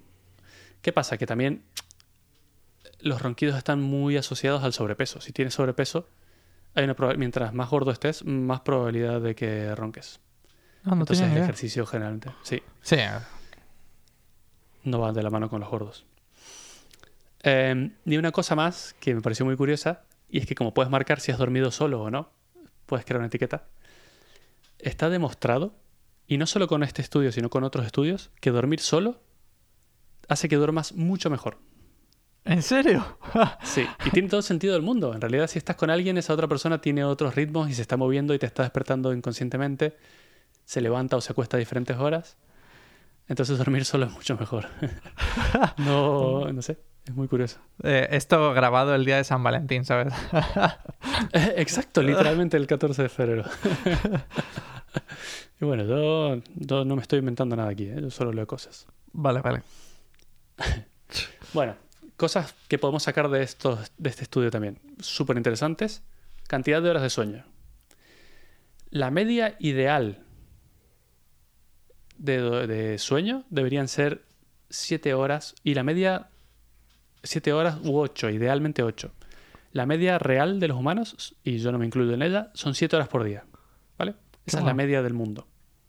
[0.80, 1.16] ¿Qué pasa?
[1.18, 1.64] Que también
[3.00, 5.20] los ronquidos están muy asociados al sobrepeso.
[5.20, 6.08] Si tienes sobrepeso,
[6.74, 10.20] hay una mientras más gordo estés, más probabilidad de que ronques.
[10.84, 11.42] No, no Entonces el idea.
[11.44, 12.96] ejercicio generalmente, sí, Sí,
[14.84, 16.04] no va de la mano con los gordos.
[17.44, 20.90] Eh, y una cosa más que me pareció muy curiosa, y es que como puedes
[20.90, 22.30] marcar si has dormido solo o no,
[22.86, 23.64] puedes crear una etiqueta.
[24.78, 25.74] Está demostrado,
[26.26, 29.20] y no solo con este estudio, sino con otros estudios, que dormir solo
[30.28, 31.58] hace que duermas mucho mejor.
[32.44, 33.18] ¿En serio?
[33.62, 35.14] Sí, y tiene todo el sentido del mundo.
[35.14, 37.96] En realidad, si estás con alguien, esa otra persona tiene otros ritmos y se está
[37.96, 39.96] moviendo y te está despertando inconscientemente,
[40.64, 42.36] se levanta o se acuesta a diferentes horas.
[43.28, 44.66] Entonces dormir solo es mucho mejor.
[45.78, 47.60] no, no sé, es muy curioso.
[47.84, 50.12] Eh, esto grabado el día de San Valentín, ¿sabes?
[51.32, 53.44] Exacto, literalmente el 14 de febrero.
[55.60, 57.98] y bueno, yo, yo no me estoy inventando nada aquí, ¿eh?
[58.00, 58.86] yo solo leo cosas.
[59.12, 59.62] vale, vale.
[61.54, 61.76] Bueno,
[62.22, 64.78] cosas que podemos sacar de, estos, de este estudio también.
[65.00, 66.04] Súper interesantes.
[66.46, 67.44] Cantidad de horas de sueño.
[68.90, 70.22] La media ideal
[72.18, 74.22] de, de sueño deberían ser
[74.70, 76.28] 7 horas y la media
[77.24, 79.10] 7 horas u 8, idealmente 8.
[79.72, 82.94] La media real de los humanos, y yo no me incluyo en ella, son 7
[82.94, 83.46] horas por día.
[83.98, 84.14] ¿Vale?
[84.46, 84.76] Esa es la bueno.
[84.76, 85.48] media del mundo,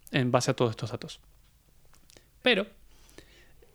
[0.10, 1.19] en base a todos estos datos.
[2.41, 2.65] Pero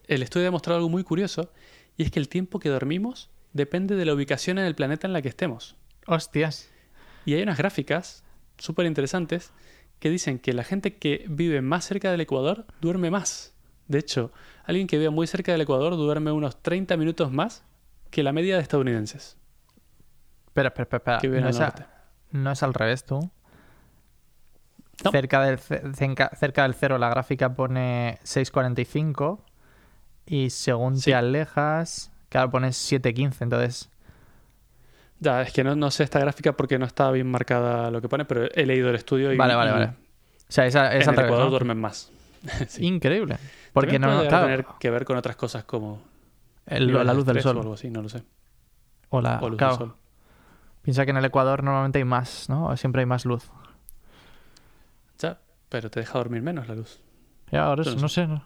[0.09, 1.53] el estudio ha demostrado algo muy curioso,
[1.99, 5.13] y es que el tiempo que dormimos depende de la ubicación en el planeta en
[5.13, 5.77] la que estemos.
[6.07, 6.71] Hostias.
[7.27, 8.25] Y hay unas gráficas
[8.57, 9.53] súper interesantes
[9.99, 13.55] que dicen que la gente que vive más cerca del Ecuador duerme más.
[13.89, 14.33] De hecho,
[14.65, 17.65] alguien que vive muy cerca del Ecuador duerme unos 30 minutos más
[18.11, 19.37] que la media de estadounidenses
[20.47, 20.99] Espera, espera, espera.
[20.99, 21.19] espera.
[21.21, 21.91] que viven No, al es a-
[22.31, 23.31] no es al revés, tú.
[25.05, 25.11] No.
[25.13, 29.41] Cerca, del, cerca del cero la gráfica pone 6.45
[30.29, 31.07] y según Sí.
[31.11, 33.43] te alejas, claro, pones 7.15.
[33.45, 33.91] Entonces,
[35.21, 38.09] Ya, es que no, no sé esta gráfica porque no está bien marcada lo que
[38.09, 39.87] pone, pero he leído el estudio y, Vale, vale, y vale.
[39.87, 39.93] o
[40.49, 41.51] sea, esa, en es al el Ecuador ¿no?
[41.51, 42.13] duermen más.
[42.69, 42.87] Sí.
[42.87, 43.37] Increíble.
[43.73, 46.01] Porque También no, puede claro, tener que ver con otras cosas como
[46.67, 47.57] el- la luz del sol.
[47.57, 48.23] o algo así, no lo sé.
[49.09, 49.97] O la, O luz claro, del sol.
[50.83, 52.77] Piensa que en el Ecuador normalmente hay más, ¿no?
[52.77, 53.51] Siempre hay más luz.
[55.19, 55.39] Ya,
[55.69, 57.01] pero te deja dormir menos la luz.
[57.51, 58.27] Ya, ahora Yo es- no no sé.
[58.27, 58.45] no-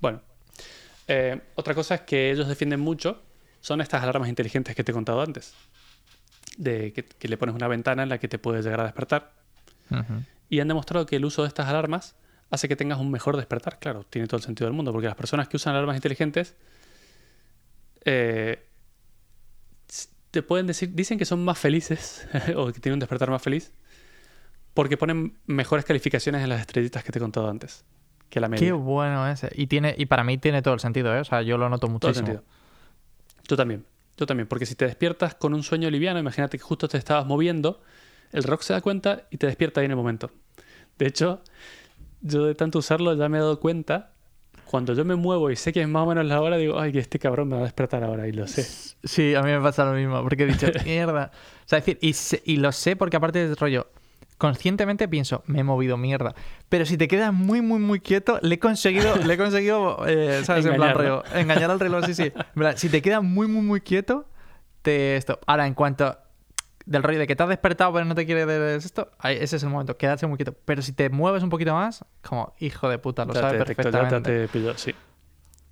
[0.00, 0.22] Bueno,
[1.06, 3.22] eh, otra cosa es que ellos defienden mucho
[3.60, 5.54] son estas alarmas inteligentes que te he contado antes.
[6.56, 9.32] De que, que le pones una ventana en la que te puedes llegar a despertar.
[10.48, 12.14] Y han demostrado que el uso de estas alarmas
[12.50, 13.78] hace que tengas un mejor despertar.
[13.78, 16.54] Claro, tiene todo el sentido del mundo, porque las personas que usan alarmas inteligentes
[18.04, 18.64] eh,
[20.30, 23.72] te pueden decir, dicen que son más felices o que tienen un despertar más feliz
[24.74, 27.84] porque ponen mejores calificaciones en las estrellitas que te he contado antes
[28.30, 28.64] que la media.
[28.66, 29.50] Qué bueno ese.
[29.54, 31.20] Y, tiene, y para mí tiene todo el sentido, ¿eh?
[31.20, 32.26] O sea, yo lo noto Todo el muchísimo.
[32.26, 32.44] sentido.
[33.46, 33.84] Tú también.
[34.14, 34.46] Tú también.
[34.46, 37.82] Porque si te despiertas con un sueño liviano, imagínate que justo te estabas moviendo,
[38.32, 40.30] el rock se da cuenta y te despierta ahí en el momento.
[40.98, 41.42] De hecho,
[42.20, 44.12] yo de tanto usarlo ya me he dado cuenta.
[44.66, 46.92] Cuando yo me muevo y sé que es más o menos la hora, digo, ay,
[46.92, 48.28] que este cabrón me va a despertar ahora.
[48.28, 48.62] Y lo sé.
[49.02, 51.32] Sí, a mí me pasa lo mismo, porque he dicho, mierda.
[51.64, 53.88] O sea, es decir, y, sé- y lo sé porque aparte del rollo,
[54.40, 56.34] conscientemente pienso, me he movido mierda.
[56.70, 60.40] Pero si te quedas muy, muy, muy quieto, le he conseguido, le he conseguido, eh,
[60.44, 60.64] ¿sabes?
[60.64, 60.96] En plan
[61.34, 62.32] Engañar, al reloj, sí, sí.
[62.54, 64.26] Plan, si te quedas muy, muy, muy quieto,
[64.82, 65.38] te esto.
[65.46, 66.16] Ahora, en cuanto
[66.86, 69.68] del rollo de que te has despertado pero no te quieres esto, ese es el
[69.68, 70.54] momento, quedarse muy quieto.
[70.64, 73.58] Pero si te mueves un poquito más, como, hijo de puta, lo Ya sabe te
[73.58, 74.40] detectó, ya perfectamente.
[74.40, 74.94] te pilló, sí.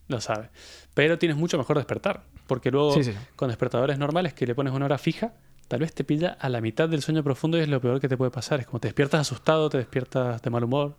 [0.08, 0.50] Lo sabe.
[0.94, 2.22] Pero tienes mucho mejor despertar.
[2.46, 3.18] Porque luego, Sí, sí, sí.
[3.36, 5.32] con despertadores normales que le pones una hora fija,
[5.68, 8.08] tal vez te pilla a la mitad del sueño profundo y es lo peor que
[8.08, 8.60] te puede pasar.
[8.60, 10.96] Es como te despiertas asustado, te despiertas de mal humor.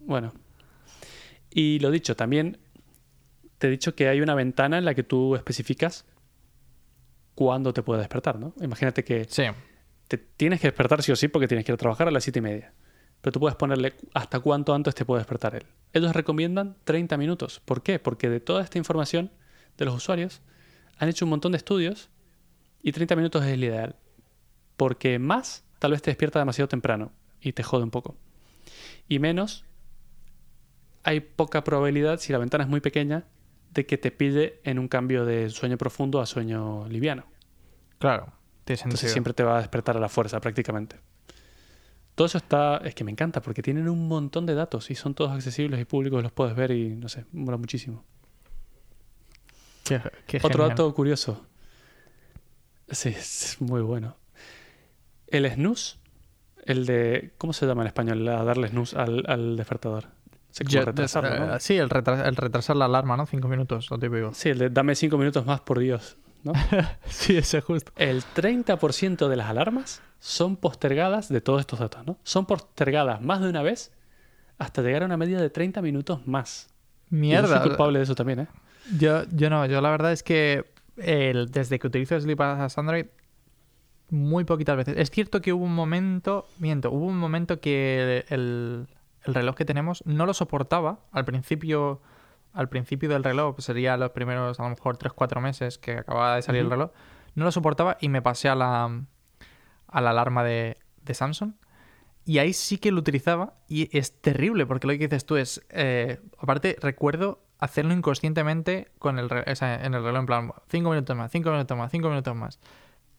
[0.00, 0.32] Bueno.
[1.50, 2.58] Y lo dicho, también
[3.58, 6.04] te he dicho que hay una ventana en la que tú especificas
[7.34, 8.54] cuándo te puede despertar, ¿no?
[8.60, 9.44] Imagínate que Sí.
[10.08, 12.24] te tienes que despertar sí o sí porque tienes que ir a trabajar a las
[12.24, 12.72] siete y media.
[13.22, 15.64] Pero tú puedes ponerle hasta cuánto antes te puede despertar él.
[15.92, 17.60] Ellos recomiendan 30 minutos.
[17.64, 17.98] ¿Por qué?
[17.98, 19.30] Porque de toda esta información
[19.78, 20.42] de los usuarios
[20.98, 22.10] han hecho un montón de estudios
[22.86, 23.96] y 30 minutos es el ideal.
[24.76, 28.16] Porque más tal vez te despierta demasiado temprano y te jode un poco.
[29.08, 29.64] Y menos
[31.02, 33.24] hay poca probabilidad, si la ventana es muy pequeña,
[33.72, 37.24] de que te pille en un cambio de sueño profundo a sueño liviano.
[37.98, 38.32] Claro,
[38.64, 38.90] tiene sentido.
[38.90, 40.96] Entonces siempre te va a despertar a la fuerza prácticamente.
[42.14, 45.14] Todo eso está, es que me encanta porque tienen un montón de datos y son
[45.14, 48.04] todos accesibles y públicos, los puedes ver y no sé, mola muchísimo.
[49.84, 50.68] Qué- qué Otro genial.
[50.70, 51.46] dato curioso.
[52.90, 54.16] Sí, es muy bueno.
[55.26, 55.96] El snooze,
[56.64, 58.26] el de, ¿cómo se llama en español?
[58.28, 60.04] A darle snooze al, al despertador.
[60.52, 60.64] Sí,
[61.76, 63.26] el, retra- el retrasar la alarma, ¿no?
[63.26, 64.32] Cinco minutos, lo típico.
[64.32, 66.16] Sí, el de dame cinco minutos más por Dios.
[66.44, 66.52] ¿no?
[67.06, 67.92] Sí, ese justo.
[67.96, 72.18] El 30% de las alarmas son postergadas, de todos estos datos, ¿no?
[72.22, 73.92] Son postergadas más de una vez
[74.58, 76.68] hasta llegar a una media de 30 minutos más.
[77.10, 77.58] Y yo Mierda.
[77.60, 78.46] soy culpable de eso también, ¿eh?
[78.98, 80.64] Yo, yo no, yo la verdad es que
[80.98, 83.06] el- desde que utilizo Sleep as Android,
[84.10, 84.96] muy poquitas veces.
[84.98, 88.86] Es cierto que hubo un momento, miento, hubo un momento que el,
[89.24, 91.00] el reloj que tenemos no lo soportaba.
[91.10, 92.00] Al principio,
[92.52, 96.36] al principio del reloj, pues sería los primeros a lo mejor 3-4 meses que acababa
[96.36, 96.90] de salir el reloj,
[97.34, 99.02] no lo soportaba y me pasé a la,
[99.88, 101.52] a la alarma de, de Samsung.
[102.24, 105.64] Y ahí sí que lo utilizaba y es terrible porque lo que dices tú es,
[105.70, 110.90] eh, aparte recuerdo hacerlo inconscientemente con el, o sea, en el reloj en plan, 5
[110.90, 112.58] minutos más, 5 minutos más, 5 minutos más.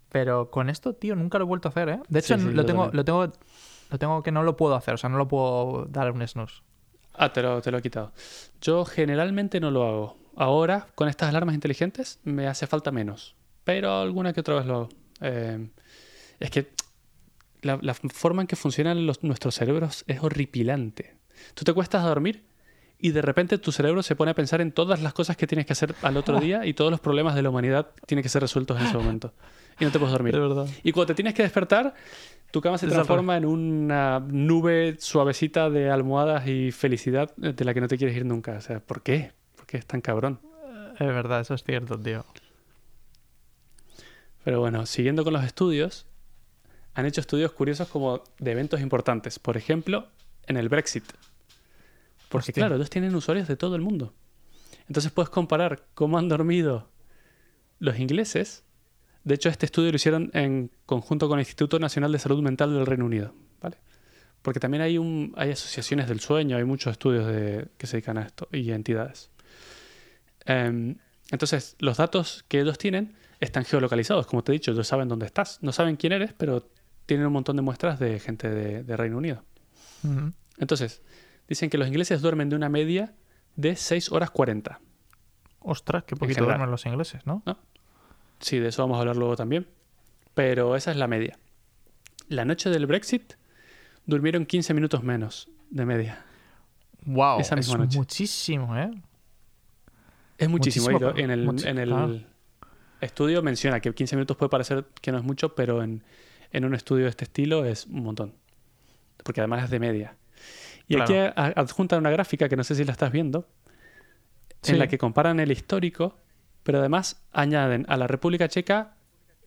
[0.09, 1.99] Pero con esto, tío, nunca lo he vuelto a hacer, ¿eh?
[2.07, 3.31] De hecho, Sí, sí, lo, tengo, lo, tengo,
[3.89, 6.61] lo tengo que no lo puedo hacer, o sea, no lo puedo dar un snooze.
[7.13, 8.13] Ah, te lo, te lo he quitado.
[8.61, 10.17] Yo generalmente no lo hago.
[10.35, 13.35] Ahora, con estas alarmas inteligentes, me hace falta menos.
[13.63, 14.89] Pero alguna que otra vez lo hago.
[15.21, 15.67] Eh,
[16.39, 16.71] es que
[17.63, 21.15] la, la forma en que funcionan los- nuestros cerebros es horripilante.
[21.55, 22.45] Tú te cuestas a dormir
[22.99, 25.65] y de repente tu cerebro se pone a pensar en todas las cosas que tienes
[25.65, 28.41] que hacer al otro día y todos los problemas de la humanidad tienen que ser
[28.41, 29.33] resueltos en ese momento.
[29.79, 30.37] Y no te puedes dormir.
[30.37, 30.67] verdad.
[30.83, 31.93] Y cuando te tienes que despertar,
[32.51, 37.81] tu cama se transforma en una nube suavecita de almohadas y felicidad de la que
[37.81, 38.53] no te quieres ir nunca.
[38.53, 39.31] O sea, ¿por qué?
[39.55, 40.39] ¿Por qué es tan cabrón?
[40.99, 42.25] Es verdad, eso es cierto, tío.
[44.43, 46.07] Pero bueno, siguiendo con los estudios,
[46.95, 49.37] han hecho estudios curiosos como de eventos importantes.
[49.37, 50.07] Por ejemplo,
[50.47, 51.03] en el Brexit.
[52.29, 52.61] Porque Hostia.
[52.61, 54.13] claro, ellos tienen usuarios de todo el mundo.
[54.87, 56.89] Entonces puedes comparar cómo han dormido
[57.79, 58.63] los ingleses
[59.23, 62.73] De hecho, este estudio lo hicieron en conjunto con el Instituto Nacional de Salud Mental
[62.73, 63.77] del Reino Unido, ¿vale?
[64.41, 68.17] Porque también hay, un, hay asociaciones del sueño, hay muchos estudios de, que se dedican
[68.17, 69.29] a esto y entidades.
[70.45, 70.95] Em,
[71.29, 75.25] entonces, los datos que ellos tienen están geolocalizados, como te he dicho, ellos saben dónde
[75.25, 75.61] estás.
[75.61, 76.65] No saben quién eres, pero
[77.05, 79.43] tienen un montón de muestras de gente de, de Reino Unido.
[80.03, 80.31] Ujú.
[80.57, 81.01] Entonces,
[81.47, 83.13] dicen que los ingleses duermen de una media
[83.55, 84.79] de 6 horas 40.
[85.59, 87.43] Ostras, qué poquito duermen los ingleses, ¿no?
[88.39, 89.67] Sí, de eso vamos a hablar luego también.
[90.33, 91.37] Pero esa es la media.
[92.29, 93.33] La noche del Brexit
[94.05, 96.23] durmieron 15 minutos menos de media.
[97.05, 97.97] Wow, Esa es misma noche.
[97.97, 98.91] muchísimo, ¿eh?
[100.37, 100.89] Es muchísimo.
[101.15, 102.25] En el, en
[103.01, 106.03] estudio menciona que 15 minutos puede parecer que no es mucho, pero en,
[106.51, 108.33] en un estudio de este estilo es un montón.
[109.23, 110.15] Porque además es de media.
[110.87, 111.33] Y Claro.
[111.35, 113.47] aquí adjuntan una gráfica que no sé si la estás viendo,
[114.61, 114.71] Sí.
[114.73, 116.15] en la que comparan el histórico,
[116.63, 118.95] pero además añaden a la República Checa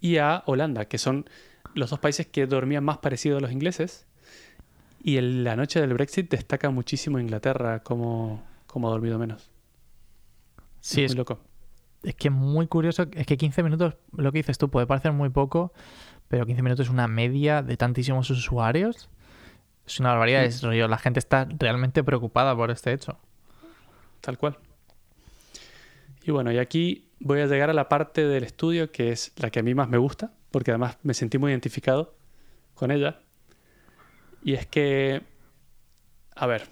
[0.01, 1.29] y a Holanda, que son
[1.75, 4.07] los dos países que dormían más parecido a los ingleses.
[5.03, 9.51] Y en la noche del Brexit destaca muchísimo Inglaterra como, como ha dormido menos.
[10.81, 11.41] Sí, muy es, loco.
[12.03, 13.07] es que es muy curioso.
[13.13, 15.73] Es que 15 minutos, lo que dices tú, puede parecer muy poco,
[16.29, 19.09] pero 15 minutos es una media de tantísimos usuarios.
[19.87, 20.45] Es una barbaridad.
[20.45, 23.19] Es rollo, la gente está realmente preocupada por este hecho.
[24.21, 24.59] Tal cual.
[26.23, 29.51] Y bueno, y aquí voy a llegar a la parte del estudio que es la
[29.51, 32.15] que a mí más me gusta, porque además me sentí muy identificado
[32.75, 33.21] con ella.
[34.43, 35.23] Y es que,
[36.35, 36.69] a ver,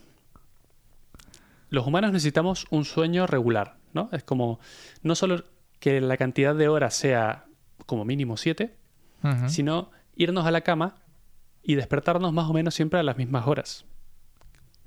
[1.70, 4.08] los humanos necesitamos un sueño regular, ¿no?
[4.12, 4.58] Es como,
[5.02, 5.44] no solo
[5.80, 7.44] que la cantidad de horas sea
[7.86, 8.74] como mínimo 7,
[9.22, 9.48] Ujú.
[9.48, 10.96] sino irnos a la cama
[11.68, 13.84] y despertarnos más o menos siempre a las mismas horas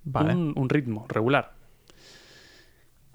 [0.04, 0.34] Vale.
[0.36, 1.54] un, un ritmo regular.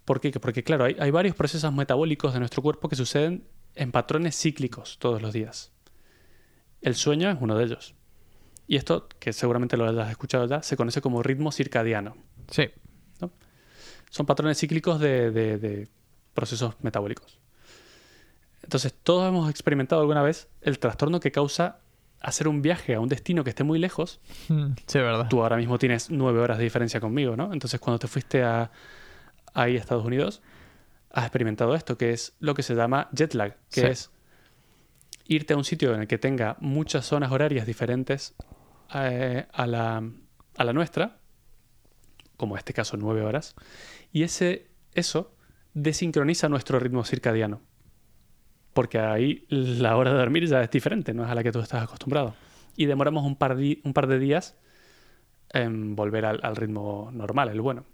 [0.05, 0.31] ¿Por qué?
[0.31, 4.99] Porque, claro, hay, hay varios procesos metabólicos de nuestro cuerpo que suceden en patrones cíclicos
[5.01, 5.73] todos los días.
[6.81, 7.97] El sueño es uno de ellos.
[8.69, 12.17] Y esto, que seguramente lo hayas escuchado ya, se conoce como ritmo circadiano.
[12.51, 12.71] Sí.
[14.11, 15.89] Son patrones cíclicos de, de- de
[16.35, 17.41] procesos metabólicos.
[18.63, 21.81] Entonces, todos hemos experimentado alguna vez el trastorno que causa
[22.21, 25.29] hacer un viaje a un destino que esté muy lejos Sí, verdad.
[25.29, 27.53] tú ahora mismo tienes nueve horas de diferencia conmigo, ¿no?
[27.53, 28.71] Entonces, cuando te fuiste a,
[29.55, 30.43] ahí a Estados Unidos,
[31.11, 33.87] has experimentado esto, que es lo que se llama jet lag, que Sí.
[33.87, 34.11] es
[35.29, 38.35] irte a un sitio en el que tenga muchas zonas horarias diferentes
[38.95, 40.03] eh, a, la,
[40.57, 41.19] a la nuestra,
[42.37, 43.55] como en este caso nueve horas,
[44.13, 45.35] y ese, eso
[45.75, 47.61] desincroniza nuestro ritmo circadiano.
[48.77, 51.61] Porque ahí la hora de dormir ya es diferente, no es a la que tú
[51.61, 52.35] estás acostumbrado.
[52.77, 54.55] Y demoramos un par, de días
[55.49, 57.87] en volver al, ritmo normal, el bueno.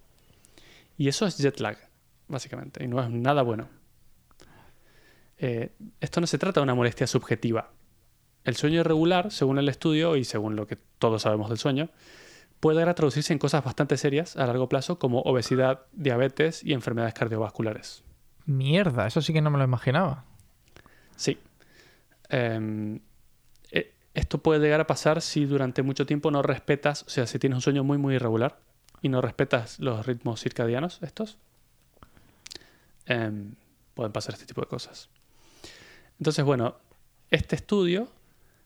[0.99, 1.79] Y eso es jet lag,
[2.27, 3.69] básicamente, y no es nada bueno.
[5.39, 7.71] Eh, esto no se trata de una molestia subjetiva.
[8.43, 11.91] El sueño irregular, según el estudio y según lo que todos sabemos del sueño,
[12.59, 18.03] puede traducirse en cosas bastante serias a largo plazo como obesidad, diabetes y enfermedades cardiovasculares.
[18.47, 20.32] Mierda, eso sí que no me lo imaginaba.
[21.17, 21.39] Sí.
[22.29, 23.01] Em,
[23.71, 27.39] eh, esto puede llegar a pasar si durante mucho tiempo no respetas, o sea, si
[27.39, 28.59] tienes un sueño muy, muy irregular
[29.03, 31.39] y no respetas los ritmos circadianos estos,
[33.07, 33.55] em,
[33.95, 35.09] pueden pasar este tipo de cosas.
[36.19, 36.77] Entonces, bueno,
[37.31, 38.09] este estudio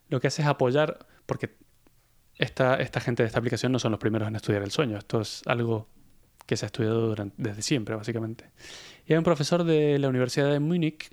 [0.08, 1.56] lo que hace es apoyar, porque
[2.36, 5.20] esta, esta gente de esta aplicación no son los primeros en estudiar el sueño, esto
[5.22, 5.88] es algo
[6.46, 8.50] que se ha estudiado durante- desde siempre, básicamente.
[9.06, 11.10] Y hay un profesor de la Universidad de Múnich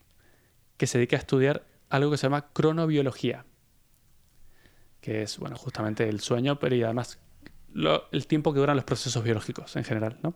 [0.77, 3.45] que se dedica a estudiar algo que se llama cronobiología,
[5.01, 7.19] que es, bueno, justamente el sueño, pero y además
[7.73, 10.33] lo- el tiempo que duran los procesos biológicos en general, ¿no?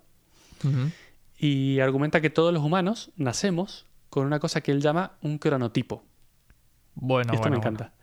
[1.40, 6.04] Y argumenta que todos los humanos nacemos con una cosa que él llama un cronotipo.
[6.96, 7.94] Bueno, Y esto bueno, me encanta.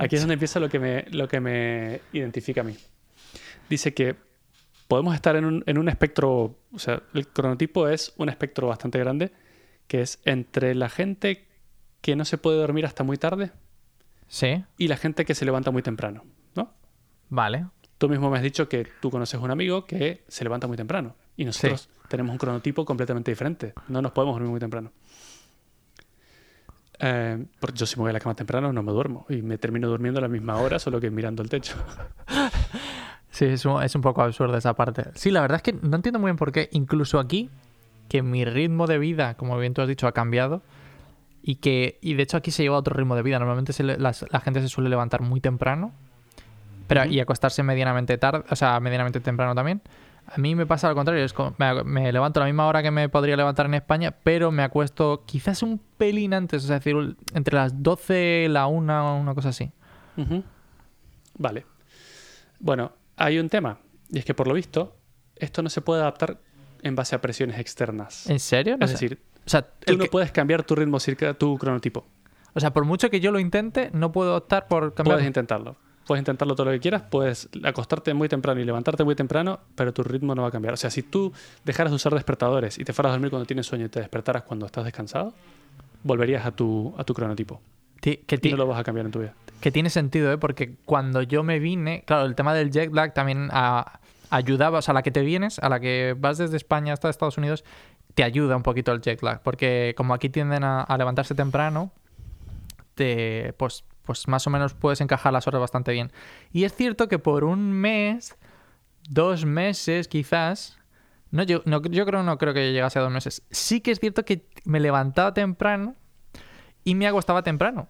[0.00, 2.76] Aquí es donde empieza lo que me, lo que me identifica a mí.
[3.68, 4.16] Dice que
[4.88, 8.98] podemos estar en un, en un espectro, o sea, el cronotipo es un espectro bastante
[8.98, 9.32] grande,
[9.86, 11.46] que es entre la gente
[12.00, 13.52] que no se puede dormir hasta muy tarde.
[14.28, 16.72] Sí, y la gente que se levanta muy temprano, ¿no?
[17.30, 17.66] vale.
[17.96, 21.16] Tú mismo me has dicho que tú conoces un amigo que se levanta muy temprano
[21.36, 23.74] y nosotros tenemos un cronotipo completamente diferente.
[23.88, 24.92] No nos podemos dormir muy temprano.
[27.00, 29.56] Eh, porque yo si me voy a la cama temprano no me duermo y me
[29.58, 31.74] termino durmiendo a la misma hora solo que mirando el techo.
[33.30, 35.10] Sí, es un, es un poco absurdo esa parte.
[35.14, 37.50] Sí, la verdad es que no entiendo muy bien por qué, incluso aquí,
[38.08, 40.62] que mi ritmo de vida, como bien tú has dicho, ha cambiado.
[41.50, 43.38] Y que, y de hecho aquí se lleva otro ritmo de vida.
[43.38, 45.94] Normalmente se le- las- la gente se suele levantar muy temprano.
[46.88, 49.80] Pero, y acostarse medianamente tarde, o sea, medianamente temprano también.
[50.26, 52.82] A mí me pasa al contrario, es como- me, me levanto a la misma hora
[52.82, 56.76] que me podría levantar en España, pero me acuesto quizás un pelín antes, o sea,
[56.76, 59.70] es decir, entre las 12 y la 1, una cosa así.
[61.38, 61.64] Vale.
[62.58, 63.78] Bueno, hay un tema,
[64.10, 64.96] y es que por lo visto,
[65.36, 66.38] esto no se puede adaptar
[66.82, 68.28] en base a presiones externas.
[68.28, 68.76] ¿En serio?
[68.76, 68.94] No es sé.
[68.96, 72.04] decir, o sea, tú no que- puedes cambiar tu ritmo circa tu cronotipo.
[72.54, 75.16] o sea, por mucho que yo lo intente, no puedo optar por cambiar.
[75.16, 75.76] Puedes intentarlo.
[76.06, 79.92] Puedes intentarlo todo lo que quieras, puedes acostarte muy temprano y levantarte muy temprano, pero
[79.92, 80.72] tu ritmo no va a cambiar.
[80.74, 81.32] O sea, si tú
[81.64, 84.42] dejaras de usar despertadores y te fueras a dormir cuando tienes sueño y te despertaras
[84.44, 85.34] cuando estás descansado,
[86.02, 87.60] volverías a tu, a tu cronotipo.
[88.00, 89.34] Ti- que, ti- no lo vas a cambiar en tu vida.
[89.60, 90.38] que tiene sentido, ¿eh?
[90.38, 93.98] Porque cuando yo me vine, claro, el tema del jet lag también ah,
[94.30, 97.10] ayudaba, o sea, a la que te vienes, a la que vas desde España hasta
[97.10, 97.64] Estados Unidos,
[98.18, 101.92] te ayuda un poquito el jet lag, porque como aquí tienden a, levantarse temprano,
[102.96, 106.10] te, pues, pues más o menos puedes encajar las horas bastante bien.
[106.50, 108.36] Y es cierto que por un mes,
[109.08, 110.80] dos meses quizás,
[111.30, 113.44] no, yo, no, yo creo no creo que llegase a dos meses.
[113.52, 115.94] Sí que es cierto que me levantaba temprano
[116.82, 117.88] y me acostaba temprano.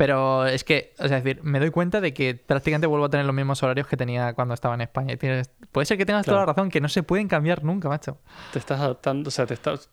[0.00, 3.10] Pero es que, o sea, es decir, me doy cuenta de que prácticamente vuelvo a
[3.10, 5.12] tener los mismos horarios que tenía cuando estaba en España.
[5.12, 7.90] Y tienes- puede ser que tengas toda la razón, que no se pueden cambiar nunca,
[7.90, 8.16] macho.
[8.50, 9.90] Te estás adaptando, o sea, te estás.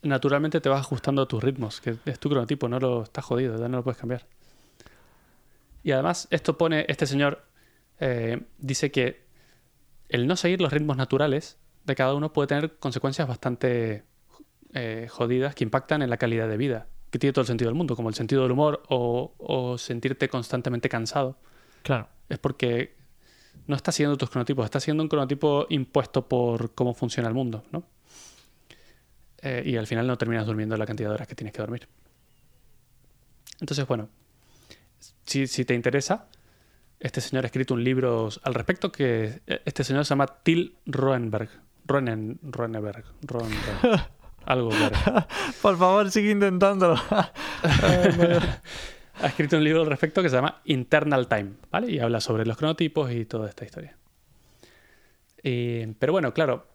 [0.00, 3.58] Naturalmente te vas ajustando a tus ritmos, que es tu cronotipo, no lo estás jodido,
[3.58, 4.24] ya no lo puedes cambiar.
[5.82, 7.44] Y además, esto pone, este señor
[8.00, 9.26] eh, dice que
[10.08, 14.04] el no seguir los ritmos naturales de cada uno puede tener consecuencias bastante
[14.72, 17.76] eh, jodidas que impactan en la calidad de vida, que tiene todo el sentido del
[17.76, 21.38] mundo, como el sentido del humor o, o sentirte constantemente cansado.
[21.84, 22.08] Claro.
[22.28, 22.96] Es porque
[23.68, 27.62] no estás siguiendo tus cronotipos, estás siguiendo un cronotipo impuesto por cómo funciona el mundo,
[27.70, 27.84] ¿no?
[29.42, 31.86] Eh, y al final no terminas durmiendo la cantidad de horas que tienes que dormir.
[33.60, 34.08] Entonces, bueno,
[35.24, 36.26] si, si te interesa,
[36.98, 40.78] este señor ha escrito un libro al respecto que eh, este señor se llama Till
[40.84, 41.48] Roenberg.
[41.86, 43.04] Roenen, Roenberg.
[43.22, 44.10] Roenberg.
[44.46, 45.26] Algo Berg.
[45.62, 47.00] Por favor, sigue intentándolo.
[49.20, 51.92] ha escrito un libro al respecto que se llama Internal Time, ¿vale?
[51.92, 53.96] Y habla sobre los cronotipos y toda esta historia.
[55.42, 56.66] Eh, pero bueno, claro,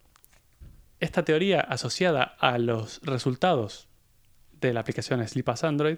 [0.99, 3.87] esta teoría asociada a los resultados
[4.59, 5.97] de la aplicación Sleep as Android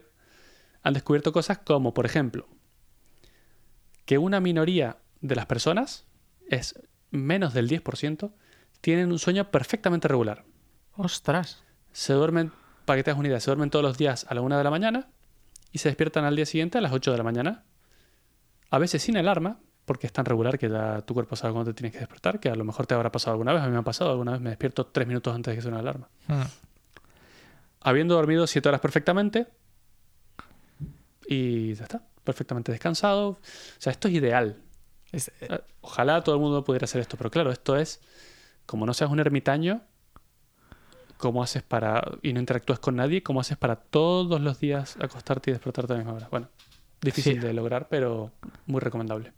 [0.83, 2.47] han descubierto cosas como, por ejemplo,
[4.05, 6.05] que una minoría de las personas,
[6.49, 6.79] es
[7.11, 8.31] menos del 10%,
[8.81, 10.43] tienen un sueño perfectamente regular.
[10.97, 11.63] Ostras.
[11.91, 12.51] Se duermen,
[12.85, 14.63] para que te hagas una idea, se duermen todos los días a la 1 de
[14.63, 15.07] la mañana
[15.71, 17.63] y se despiertan al día siguiente a las 8 de la mañana.
[18.69, 21.77] A veces sin alarma, porque es tan regular que ya tu cuerpo sabe cuándo te
[21.77, 23.61] tienes que despertar, que a lo mejor te habrá pasado alguna vez.
[23.61, 25.75] A mí me ha pasado, alguna vez me despierto 3 minutos antes de que suene
[25.75, 26.07] la alarma.
[26.27, 26.43] Hmm.
[27.81, 29.47] Habiendo dormido 7 horas perfectamente
[31.27, 33.29] y ya está, perfectamente descansado.
[33.29, 33.39] O
[33.79, 34.57] sea, esto es ideal.
[35.11, 37.99] Es- eh, Eh, Ojalá todo el mundo pudiera hacer esto, pero claro, esto es,
[38.67, 39.81] como no seas un ermitaño,
[41.21, 45.51] ¿cómo haces para, y no interactúas con nadie, cómo haces para todos los días acostarte
[45.51, 46.27] y despertarte a la misma hora?
[46.29, 46.49] Bueno,
[47.01, 47.39] difícil Sí.
[47.39, 48.31] de lograr, pero
[48.65, 49.31] muy recomendable.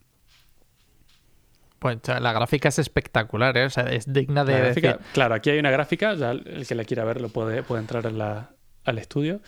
[1.79, 3.65] Pues la gráfica es espectacular, ¿eh?
[3.65, 5.05] O sea, es digna de gráfica- decir.
[5.13, 8.05] claro, aquí hay una gráfica, ya el que la quiera ver lo puede, puede entrar
[8.05, 8.51] en la-
[8.85, 9.41] al estudio.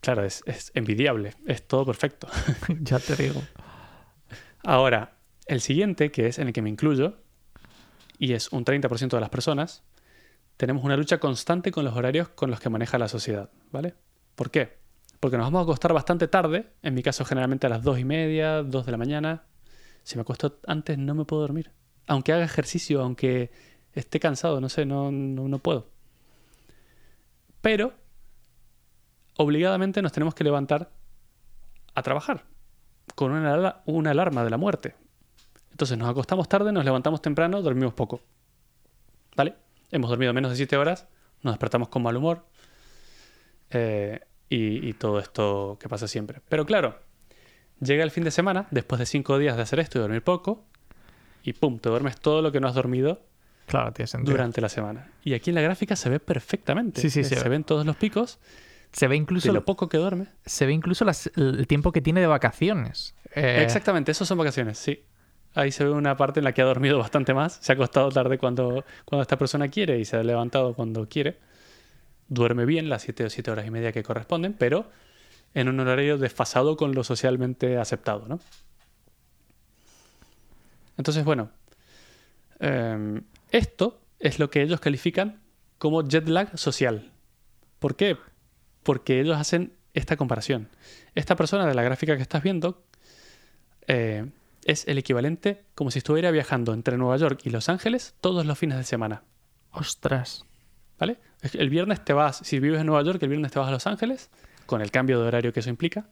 [0.00, 2.26] Claro, es, es envidiable, es todo perfecto.
[2.80, 3.40] ya te digo.
[4.64, 5.12] Ahora,
[5.46, 7.18] el siguiente, que es en el que me incluyo,
[8.18, 9.84] y es un 30% de las personas,
[10.56, 13.94] tenemos una lucha constante con los horarios con los que maneja la sociedad, ¿vale?
[14.34, 14.78] ¿Por qué?
[15.20, 18.04] Porque nos vamos a acostar bastante tarde, en mi caso generalmente a las 2 y
[18.04, 19.44] media, 2 de la mañana.
[20.02, 21.72] Si me acuesto antes no me puedo dormir.
[22.06, 23.50] Aunque haga ejercicio, aunque
[23.92, 25.88] esté cansado, no sé, no, no, no puedo.
[27.60, 27.94] Pero,
[29.36, 30.90] obligadamente nos tenemos que levantar
[31.94, 32.44] a trabajar
[33.14, 34.94] con una, una alarma de la muerte.
[35.70, 38.20] Entonces nos acostamos tarde, nos levantamos temprano, dormimos poco.
[39.34, 39.65] ¿Vale?
[39.90, 41.06] Hemos dormido menos de 7 horas,
[41.42, 42.46] nos despertamos con mal humor
[43.70, 46.40] eh, y, y todo esto que pasa siempre.
[46.48, 46.98] Pero claro,
[47.80, 50.64] llega el fin de semana, después de 5 días de hacer esto y dormir poco,
[51.42, 53.22] y pum, te duermes todo lo que no has dormido
[53.66, 54.32] Claro, tiene sentido.
[54.32, 55.10] durante la semana.
[55.24, 57.00] Y aquí en la gráfica se ve perfectamente.
[57.00, 57.50] Sí, sí, Eh, se se ve.
[57.50, 58.38] ven todos los picos
[58.92, 60.28] Se ve de incluso, lo poco que duerme.
[60.44, 63.14] se ve incluso las- el tiempo que tiene de vacaciones.
[63.34, 65.04] Eh, Exactamente, esos son vacaciones, sí.
[65.56, 68.10] Ahí se ve una parte en la que ha dormido bastante más, se ha acostado
[68.10, 71.38] tarde cuando, cuando esta persona quiere y se ha levantado cuando quiere.
[72.28, 74.90] Duerme bien las 7 o 7 horas y media que corresponden, pero
[75.54, 78.38] en un horario desfasado con lo socialmente aceptado, ¿no?
[80.98, 81.50] Entonces, bueno,
[82.58, 85.40] em, esto es lo que ellos califican
[85.78, 87.12] como jet lag social.
[87.78, 88.18] ¿Por qué?
[88.82, 90.68] Porque ellos hacen esta comparación.
[91.14, 92.82] Esta persona de la gráfica que estás viendo
[93.86, 94.26] eh,
[94.66, 98.58] es el equivalente como si estuviera viajando entre Nueva York y Los Ángeles todos los
[98.58, 99.22] fines de semana.
[99.70, 100.44] Ostras.
[100.98, 101.18] ¿Vale?
[101.52, 103.86] El viernes te vas, si vives en Nueva York, el viernes te vas a Los
[103.86, 104.28] Ángeles,
[104.66, 106.08] con el cambio de horario que eso implica,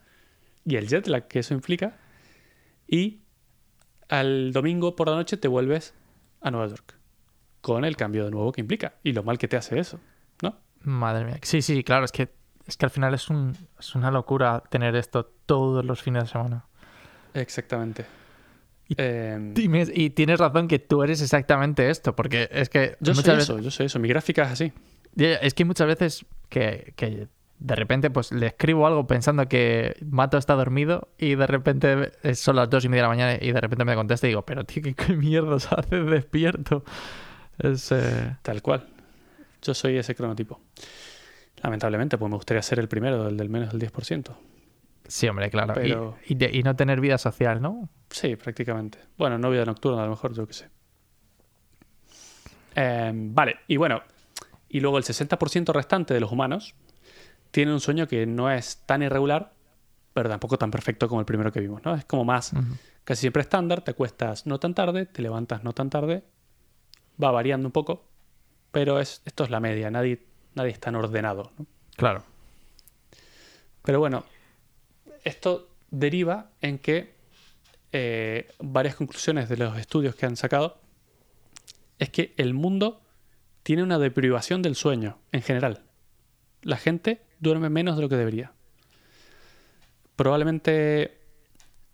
[0.64, 1.96] y el jet lag que eso implica,
[2.86, 3.22] y
[4.08, 5.94] al domingo por la noche te vuelves
[6.40, 6.94] a Nueva York,
[7.60, 9.98] con el cambio de nuevo que implica, y lo mal que te hace eso,
[10.42, 10.56] ¿no?
[10.82, 11.38] Madre mía.
[11.42, 12.30] Sí, sí, claro, es que,
[12.66, 16.28] es que al final es, un, es una locura tener esto todos los fines de
[16.28, 16.66] semana.
[17.32, 18.04] Exactamente.
[18.88, 23.24] Y- Em, Y, tienes razón que tú eres exactamente esto, porque es que yo soy
[23.24, 23.98] veces, eso, yo soy eso.
[23.98, 24.72] Mi gráfica es así.
[25.16, 27.28] Es que muchas veces que, que
[27.60, 32.40] de repente pues le escribo algo pensando que Mato está dormido y de repente es-
[32.40, 34.42] son las dos y media de la mañana y de repente me contesta y digo,
[34.44, 36.84] pero tío, ¿qué, qué mierda se hace despierto?
[37.58, 38.86] Es, eh, Tal cual.
[39.62, 40.60] Yo soy ese cronotipo.
[41.62, 44.36] Lamentablemente, pues me gustaría ser el primero, el del menos del 10%.
[45.06, 45.72] Sí, hombre, claro.
[45.74, 47.88] Y- Pero- Y, de- y no tener vida social, ¿no?
[48.14, 49.00] Sí, prácticamente.
[49.18, 50.70] Bueno, no vida nocturna, a lo mejor, yo qué sé.
[52.76, 54.02] Em, vale, y bueno,
[54.68, 56.76] y luego el 60% restante de los humanos
[57.50, 59.52] tiene un sueño que no es tan irregular,
[60.12, 61.96] pero tampoco tan perfecto como el primero que vimos, ¿no?
[61.96, 62.52] Es como más,
[63.02, 66.22] casi siempre estándar, te acuestas no tan tarde, te levantas no tan tarde,
[67.20, 68.04] va variando un poco,
[68.70, 71.66] pero es, esto es la media, nadie, nadie es tan ordenado, ¿no?
[71.96, 72.22] Claro.
[73.82, 74.22] Pero bueno,
[75.24, 77.14] esto deriva en que
[77.96, 80.80] eh, varias conclusiones de los estudios que han sacado
[82.00, 83.00] es que el mundo
[83.62, 85.84] tiene una deprivación del sueño en general.
[86.62, 88.52] La gente duerme menos de lo que debería.
[90.16, 91.20] Probablemente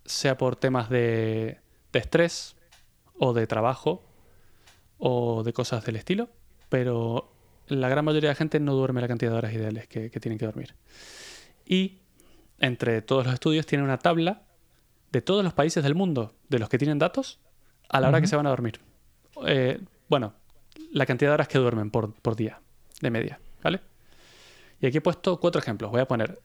[0.07, 1.59] sea por temas de,
[1.93, 2.57] estrés
[3.19, 4.03] o de trabajo
[4.97, 6.31] o de cosas del estilo,
[6.71, 7.31] pero
[7.67, 10.19] la gran mayoría de la gente no duerme la cantidad de horas ideales que, que
[10.19, 10.75] tienen que dormir.
[11.67, 11.99] Y
[12.59, 14.47] entre todos los estudios tiene una tabla
[15.11, 17.41] de todos los países del mundo, de los que tienen datos,
[17.89, 18.81] a la hora que se van a dormir.
[19.47, 20.35] Eh, bueno,
[20.93, 22.61] la cantidad de horas que duermen por, por día,
[23.01, 23.81] de media, ¿vale?
[24.81, 25.91] Y aquí he puesto cuatro ejemplos.
[25.91, 26.41] Voy a poner,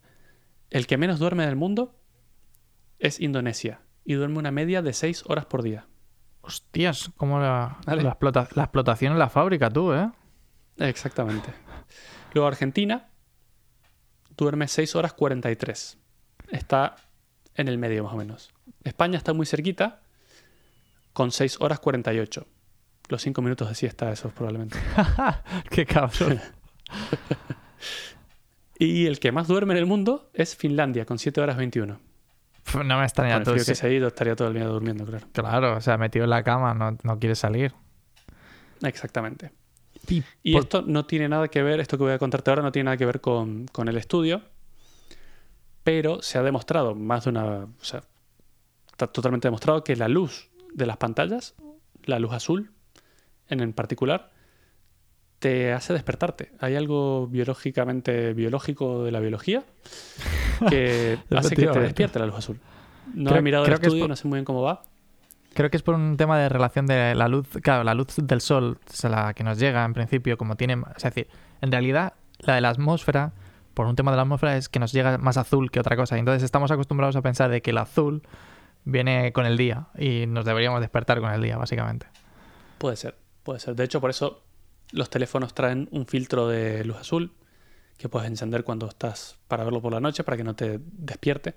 [0.72, 1.96] el que menos duerme del mundo
[3.00, 5.88] es Indonesia, y duerme una media de seis horas por día.
[6.42, 8.04] Hostias, como la, Vale.
[8.04, 10.12] la, explota- la explotación en la fábrica, tú, ¿eh?
[10.78, 11.54] Exactamente.
[12.34, 13.10] Luego Argentina
[14.36, 15.98] duerme 6 horas 43.
[16.52, 16.96] Está
[17.56, 18.52] en el medio más o menos.
[18.84, 20.02] España está muy cerquita
[21.14, 22.46] con 6 horas 48.
[23.08, 24.78] Los 5 minutos de siesta esos probablemente.
[25.70, 26.42] Qué cabrón.
[28.78, 31.98] Y el que más duerme en el mundo es Finlandia con 7 horas 21.
[32.66, 33.72] Pf, no me extraña frío sí.
[33.72, 35.26] que se ha ido estaría todo el día durmiendo, claro.
[35.32, 37.74] Claro, o sea, metido en la cama, no, no quiere salir.
[38.82, 39.52] Exactamente.
[40.10, 42.64] Y, Y por- esto no tiene nada que ver, esto que voy a contarte ahora
[42.64, 44.42] no tiene nada que ver con, con el estudio,
[45.86, 48.02] pero se ha demostrado más de una, o sea,
[48.92, 51.54] está totalmente demostrado que la luz de las pantallas,
[52.06, 52.72] la luz azul
[53.50, 54.32] en, en particular,
[55.40, 56.52] te hace despertarte.
[56.60, 59.64] Hay algo biológicamente biológico de la biología
[60.70, 62.60] que hace que te despierte la luz azul.
[63.14, 64.84] No Creo- he mirado el estudio, por- no sé muy bien cómo va.
[65.54, 68.42] Creo que es por un tema de relación de la luz, claro, la luz del
[68.42, 71.28] sol, la que nos llega en principio, como tiene, es decir,
[71.62, 73.32] en realidad la de la atmósfera,
[73.76, 76.18] por un tema de la atmósfera es que nos llega más azul que otra cosa.
[76.18, 78.24] Entonces estamos acostumbrados a pensar de que el azul
[78.86, 82.08] viene con el día y nos deberíamos despertar con el día, básicamente.
[82.80, 83.76] Puede ser, puede ser.
[83.76, 84.42] De hecho, por eso
[84.92, 87.34] los teléfonos traen un filtro de luz azul
[87.98, 91.56] que puedes encender cuando estás para verlo por la noche para que no te despierte.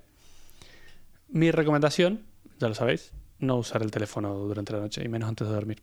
[1.29, 2.25] Mi recomendación,
[2.59, 5.81] ya lo sabéis, no usar el teléfono durante la noche y menos antes de dormir.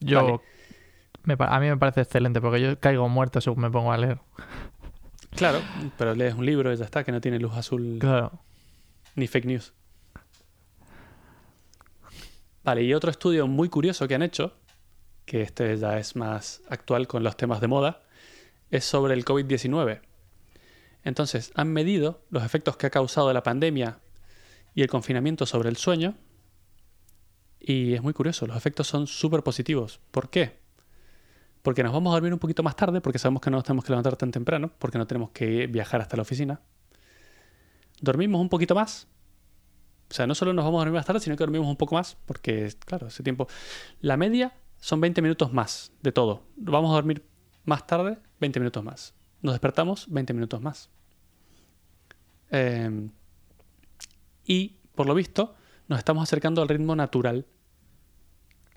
[0.00, 0.42] Yo.
[1.26, 4.18] Me a mí me parece excelente porque yo caigo muerto según me pongo a leer.
[5.32, 5.60] Claro,
[5.98, 8.40] pero lees un libro y ya está, que no tiene luz azul Claro.
[9.16, 9.74] ni fake news.
[12.64, 14.56] Vale, y otro estudio muy curioso que han hecho,
[15.24, 18.02] que este ya es más actual con los temas de moda,
[18.70, 20.00] es sobre el COVID-19.
[21.04, 24.00] Entonces, han medido los efectos que ha causado la pandemia
[24.74, 26.14] y el confinamiento sobre el sueño.
[27.60, 30.00] Y es muy curioso, los efectos son súper positivos.
[30.10, 30.58] ¿Por qué?
[31.66, 33.84] Porque nos vamos a dormir un poquito más tarde, porque sabemos que no nos tenemos
[33.84, 36.60] que levantar tan temprano, porque no tenemos que viajar hasta la oficina.
[38.00, 39.08] Dormimos un poquito más.
[40.08, 41.96] O sea, no solo nos vamos a dormir más tarde, sino que dormimos un poco
[41.96, 43.48] más, porque, claro, ese tiempo...
[44.00, 46.44] La media son 20 minutos más de todo.
[46.54, 47.26] Vamos a dormir
[47.64, 49.14] más tarde, 20 minutos más.
[49.42, 50.88] Nos despertamos, 20 minutos más.
[52.52, 53.10] Eh,
[54.44, 55.56] y, por lo visto,
[55.88, 57.44] nos estamos acercando al ritmo natural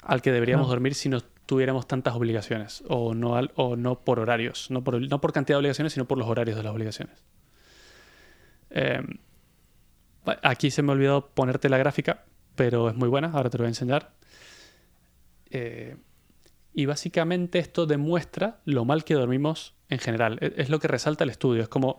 [0.02, 0.70] al que deberíamos Ah.
[0.72, 5.20] dormir si no tuviéramos tantas obligaciones, o no, o no por horarios, no por, no
[5.20, 7.26] por cantidad de obligaciones, sino por los horarios de las obligaciones.
[8.70, 9.02] Eh,
[10.44, 12.26] Aquí se me olvidó ponerte la gráfica,
[12.56, 14.12] pero es muy buena, ahora te lo voy a enseñar.
[15.50, 15.98] Eh,
[16.74, 20.38] y básicamente esto demuestra lo mal que dormimos en general.
[20.42, 21.64] E-, es lo que resalta el estudio.
[21.64, 21.98] Es como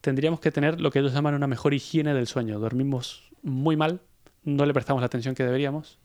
[0.00, 2.60] tendríamos que tener lo que ellos llaman una mejor higiene del sueño.
[2.60, 4.00] Dormimos muy mal,
[4.44, 5.98] no le prestamos la atención que deberíamos.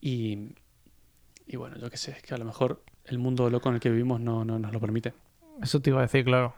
[0.00, 0.54] Y,
[1.46, 3.80] y bueno, yo qué sé, es que a lo mejor el mundo loco en el
[3.80, 5.14] que vivimos no, no nos lo permite.
[5.62, 6.54] Eso te iba a decir, claro.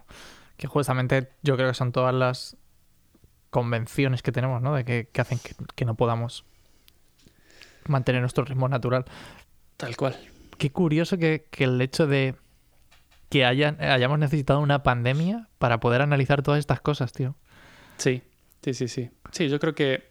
[0.56, 2.56] Que justamente yo creo que son todas las
[3.50, 4.74] convenciones que tenemos, ¿no?
[4.74, 6.44] De que, que hacen que, que no podamos
[7.86, 9.04] mantener nuestro ritmo natural.
[9.76, 10.16] Tal cual.
[10.56, 12.34] Qué curioso que, que el hecho de
[13.28, 17.36] que hayan, hayamos necesitado una pandemia para poder analizar todas estas cosas, tío.
[17.98, 18.22] Sí,
[18.62, 19.10] sí, sí, sí.
[19.32, 20.07] Sí, yo creo que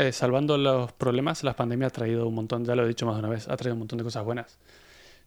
[0.00, 3.16] eh, salvando los problemas, la pandemia ha traído un montón, ya lo he dicho más
[3.16, 4.58] de una vez, ha traído un montón de cosas buenas.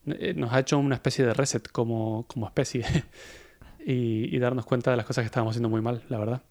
[0.06, 2.86] Eh, Nos ha hecho una especie de reset como, especie
[3.86, 6.42] y, y darnos cuenta de las cosas que estábamos haciendo muy mal, la verdad.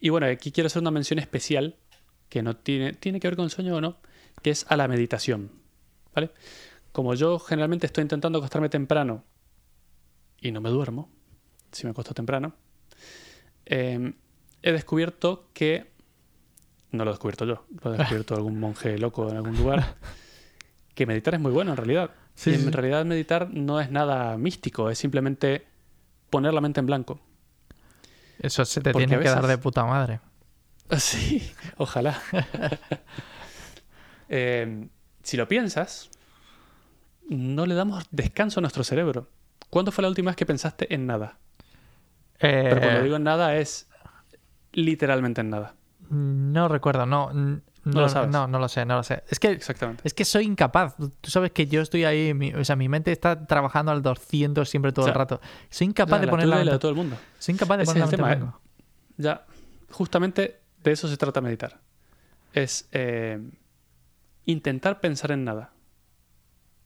[0.00, 1.76] Y bueno, aquí quiero hacer una mención especial
[2.28, 3.98] que no tiene, tiene que ver con sueño o no,
[4.42, 5.52] que es a la meditación.
[6.14, 6.30] ¿Vale?
[6.90, 9.22] Como yo generalmente estoy intentando acostarme temprano
[10.40, 11.10] y no me duermo,
[11.70, 12.54] si me acuesto temprano,
[13.66, 14.14] eh,
[14.62, 15.91] he descubierto que.
[16.92, 19.96] No lo he descubierto yo, lo ha descubierto algún monje loco en algún lugar.
[20.94, 22.10] Que meditar es muy bueno en realidad.
[22.34, 22.70] Sí, y sí, en sí.
[22.70, 25.66] realidad meditar no es nada místico, es simplemente
[26.28, 27.18] poner la mente en blanco.
[28.38, 30.20] Eso se te Porque tiene que dar de puta madre.
[30.98, 32.20] Sí, ojalá.
[34.28, 34.88] Eh,
[35.22, 36.10] si lo piensas,
[37.28, 39.28] no le damos descanso a nuestro cerebro.
[39.70, 41.38] ¿Cuándo fue la última vez que pensaste en nada?
[42.68, 43.88] Pero cuando Eh, digo en nada es
[44.72, 45.74] literalmente en nada.
[46.12, 47.30] No recuerdo, no.
[47.30, 48.30] n- No, lo sabes.
[48.30, 49.22] no, no lo sé, no lo sé.
[49.28, 50.02] Es que Exactamente.
[50.06, 50.94] Es que soy incapaz.
[50.96, 54.68] Tú sabes que yo estoy ahí, mi- o sea, mi mente está trabajando al 200
[54.68, 55.40] siempre todo O sea, el rato.
[55.70, 56.78] Soy incapaz Ya, de la poner la la de mente.
[56.80, 57.16] todo el mundo.
[57.38, 58.52] Soy incapaz de poner la mente tema, ¿eh?
[59.16, 59.46] Ya,
[59.90, 61.80] justamente de eso se trata meditar.
[62.52, 63.40] Es eh,
[64.44, 65.72] intentar pensar en nada.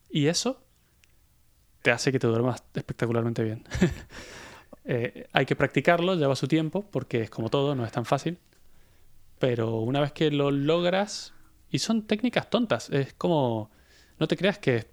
[0.08, 0.62] Y eso
[1.82, 3.64] te hace que te duermas espectacularmente bien.
[4.88, 8.38] Eh, hay que practicarlo, lleva su tiempo, porque es como todo, no es tan fácil.
[9.38, 11.34] Pero una vez que lo logras,
[11.70, 13.70] y son técnicas tontas, es como,
[14.18, 14.86] no te creas que es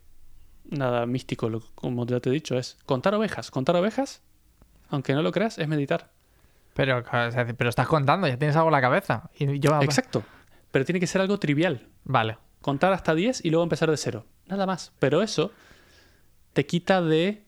[0.69, 3.51] nada místico, lo- como ya te he dicho, es contar ovejas.
[3.51, 4.21] Contar ovejas,
[4.89, 6.11] aunque no lo creas, es meditar.
[6.73, 9.29] Pero, o sea, pero estás contando, ya tienes algo en la cabeza.
[9.37, 10.23] Y yo, Exacto.
[10.71, 11.87] Pero tiene que ser algo trivial.
[12.03, 12.37] Vale.
[12.61, 14.25] Contar hasta 10 y luego empezar de cero.
[14.47, 14.91] Nada más.
[14.99, 15.51] Pero eso
[16.53, 17.45] te quita de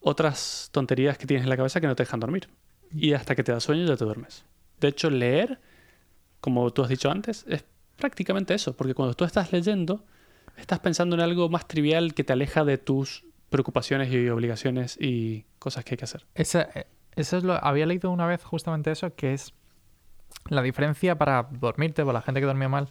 [0.00, 2.48] otras tonterías que tienes en la cabeza que no te dejan dormir.
[2.94, 4.44] Y hasta que te da sueño ya te duermes.
[4.80, 5.60] De hecho, leer,
[6.42, 7.64] como tú has dicho antes, es
[7.96, 8.76] prácticamente eso.
[8.76, 10.04] Porque cuando tú estás leyendo,
[10.58, 15.46] estás pensando en algo más trivial que te aleja de tus preocupaciones y obligaciones y
[15.58, 16.26] cosas que hay que hacer.
[16.34, 16.86] Esa- eh,
[17.16, 17.54] eso es lo.
[17.64, 19.54] Había leído una vez justamente eso, que es
[20.50, 22.88] la diferencia para dormirte, para la gente que dormía mal,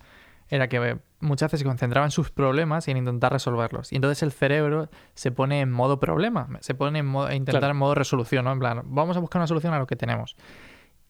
[0.48, 3.92] era que muchas veces se concentraba en sus problemas y en intentar resolverlos.
[3.92, 7.72] Y entonces el cerebro se pone en modo problema, se pone en modo, intentar Claro.
[7.72, 8.52] en modo resolución, ¿no?
[8.52, 10.36] En plan, vamos a buscar una solución a lo que tenemos.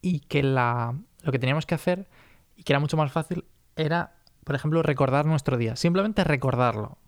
[0.02, 2.08] Y que la, lo que teníamos que hacer,
[2.62, 3.44] y que era mucho más fácil,
[3.76, 4.12] era,
[4.44, 5.76] por ejemplo, recordar nuestro día.
[5.76, 7.00] Simplemente recordarlo.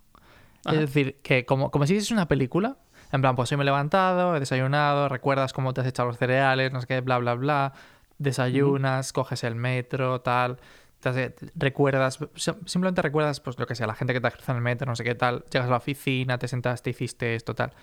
[0.66, 0.74] Ajá.
[0.76, 2.78] Es decir, que como, como si hiciese una película,
[3.12, 6.18] en plan, pues hoy me he levantado, he desayunado, recuerdas cómo te has echado los
[6.18, 7.74] cereales, no sé qué, bla, bla, bla,
[8.18, 10.58] desayunas, coges el metro, tal,
[11.02, 14.54] te recuerdas, sim- simplemente recuerdas, pues lo que sea, la gente que te ha cruzado
[14.54, 17.54] en el metro, no sé qué tal, llegas a la oficina, te sentaste, hiciste esto,
[17.54, 17.74] tal.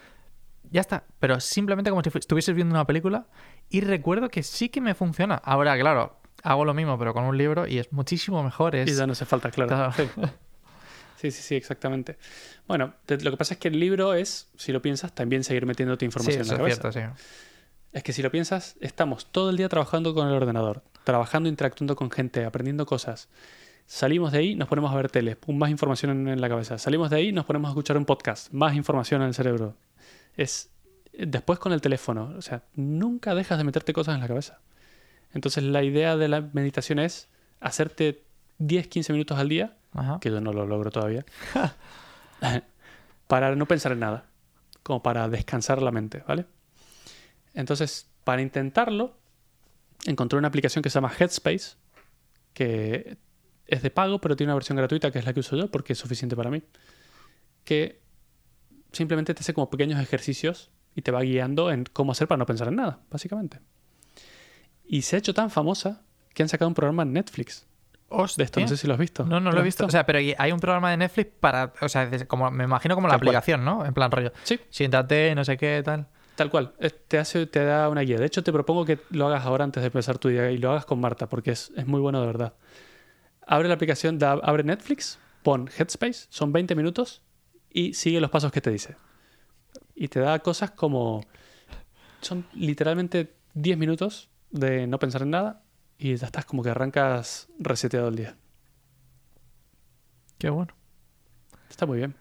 [0.71, 3.27] Ya está, pero simplemente como si estuvieses viendo una película
[3.69, 5.35] y recuerdo que sí que me funciona.
[5.37, 8.75] Ahora, claro, hago lo mismo, pero con un libro y es muchísimo mejor.
[8.77, 8.91] Es...
[8.91, 9.69] Y ya no hace falta, claro.
[9.69, 9.93] Claro.
[9.93, 10.09] Sí.
[11.17, 12.17] sí, sí, sí, exactamente.
[12.67, 15.67] Bueno, te- lo que pasa es que el libro es, si lo piensas, también seguir
[15.67, 16.93] metiéndote información en la es cabeza.
[16.93, 17.25] cierto, sí.
[17.93, 21.97] Es que si lo piensas, estamos todo el día trabajando con el ordenador, trabajando, interactuando
[21.97, 23.29] con gente, aprendiendo cosas.
[23.87, 26.79] Salimos de ahí, nos ponemos a ver tele, pum, más información en, en la cabeza.
[26.79, 29.75] Salimos de ahí, nos ponemos a escuchar un podcast, más información en el cerebro.
[30.37, 30.71] Es
[31.13, 34.61] después con el teléfono, o sea, nunca dejas de meterte cosas en la cabeza.
[35.33, 37.29] Entonces la idea de la meditación es
[37.61, 38.25] hacerte
[38.59, 40.19] 10, 15 minutos al día, Ajá.
[40.21, 41.25] que yo no lo logro todavía,
[43.27, 44.25] para no pensar en nada,
[44.83, 46.47] como para descansar la mente, ¿vale?
[47.55, 49.17] Entonces, para intentarlo,
[50.07, 51.77] encontré una aplicación que se llama Headspace,
[52.55, 53.17] que
[53.67, 55.93] es de pago, pero tiene una versión gratuita que es la que uso yo porque
[55.93, 56.63] es suficiente para mí,
[57.65, 58.01] que
[58.93, 62.47] simplemente te hace como pequeños ejercicios y te va guiando en cómo hacer para no
[62.47, 63.61] pensar en nada, básicamente.
[64.93, 66.03] Y se ha hecho tan famosa
[66.35, 67.65] que han sacado un programa en Netflix
[68.37, 69.25] de esto, no sé si lo has visto.
[69.25, 69.87] No, no ¿Lo he visto.
[69.87, 71.73] O sea, pero hay un programa de Netflix para.
[71.81, 73.29] O sea, como, me imagino como la Tal cual.
[73.29, 73.87] aplicación, ¿no?
[73.87, 74.33] En plan rollo.
[74.43, 74.59] Sí.
[74.69, 76.09] Siéntate, no sé qué, tal.
[76.35, 76.73] Tal cual,
[77.07, 78.19] te, hace, te da una guía.
[78.19, 80.73] De hecho, te propongo que lo hagas ahora antes de empezar tu día y lo
[80.73, 82.55] hagas con Marta, porque es, es muy bueno de verdad.
[83.47, 87.23] Abre la aplicación, abre Netflix, pon Headspace, son 20 minutos
[87.71, 88.97] y sigue los pasos que te dice.
[89.95, 91.25] Y te da cosas como...
[92.23, 95.63] Son literalmente 10 minutos de no pensar en nada
[95.99, 98.37] y ya estás como que arrancas reseteado el día.
[100.39, 100.75] Qué bueno.
[101.69, 102.15] Está muy bien.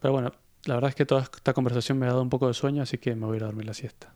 [0.00, 0.32] Pero bueno,
[0.64, 2.98] la verdad es que toda esta conversación me ha dado un poco de sueño, así
[2.98, 4.14] que me voy a ir a dormir la siesta.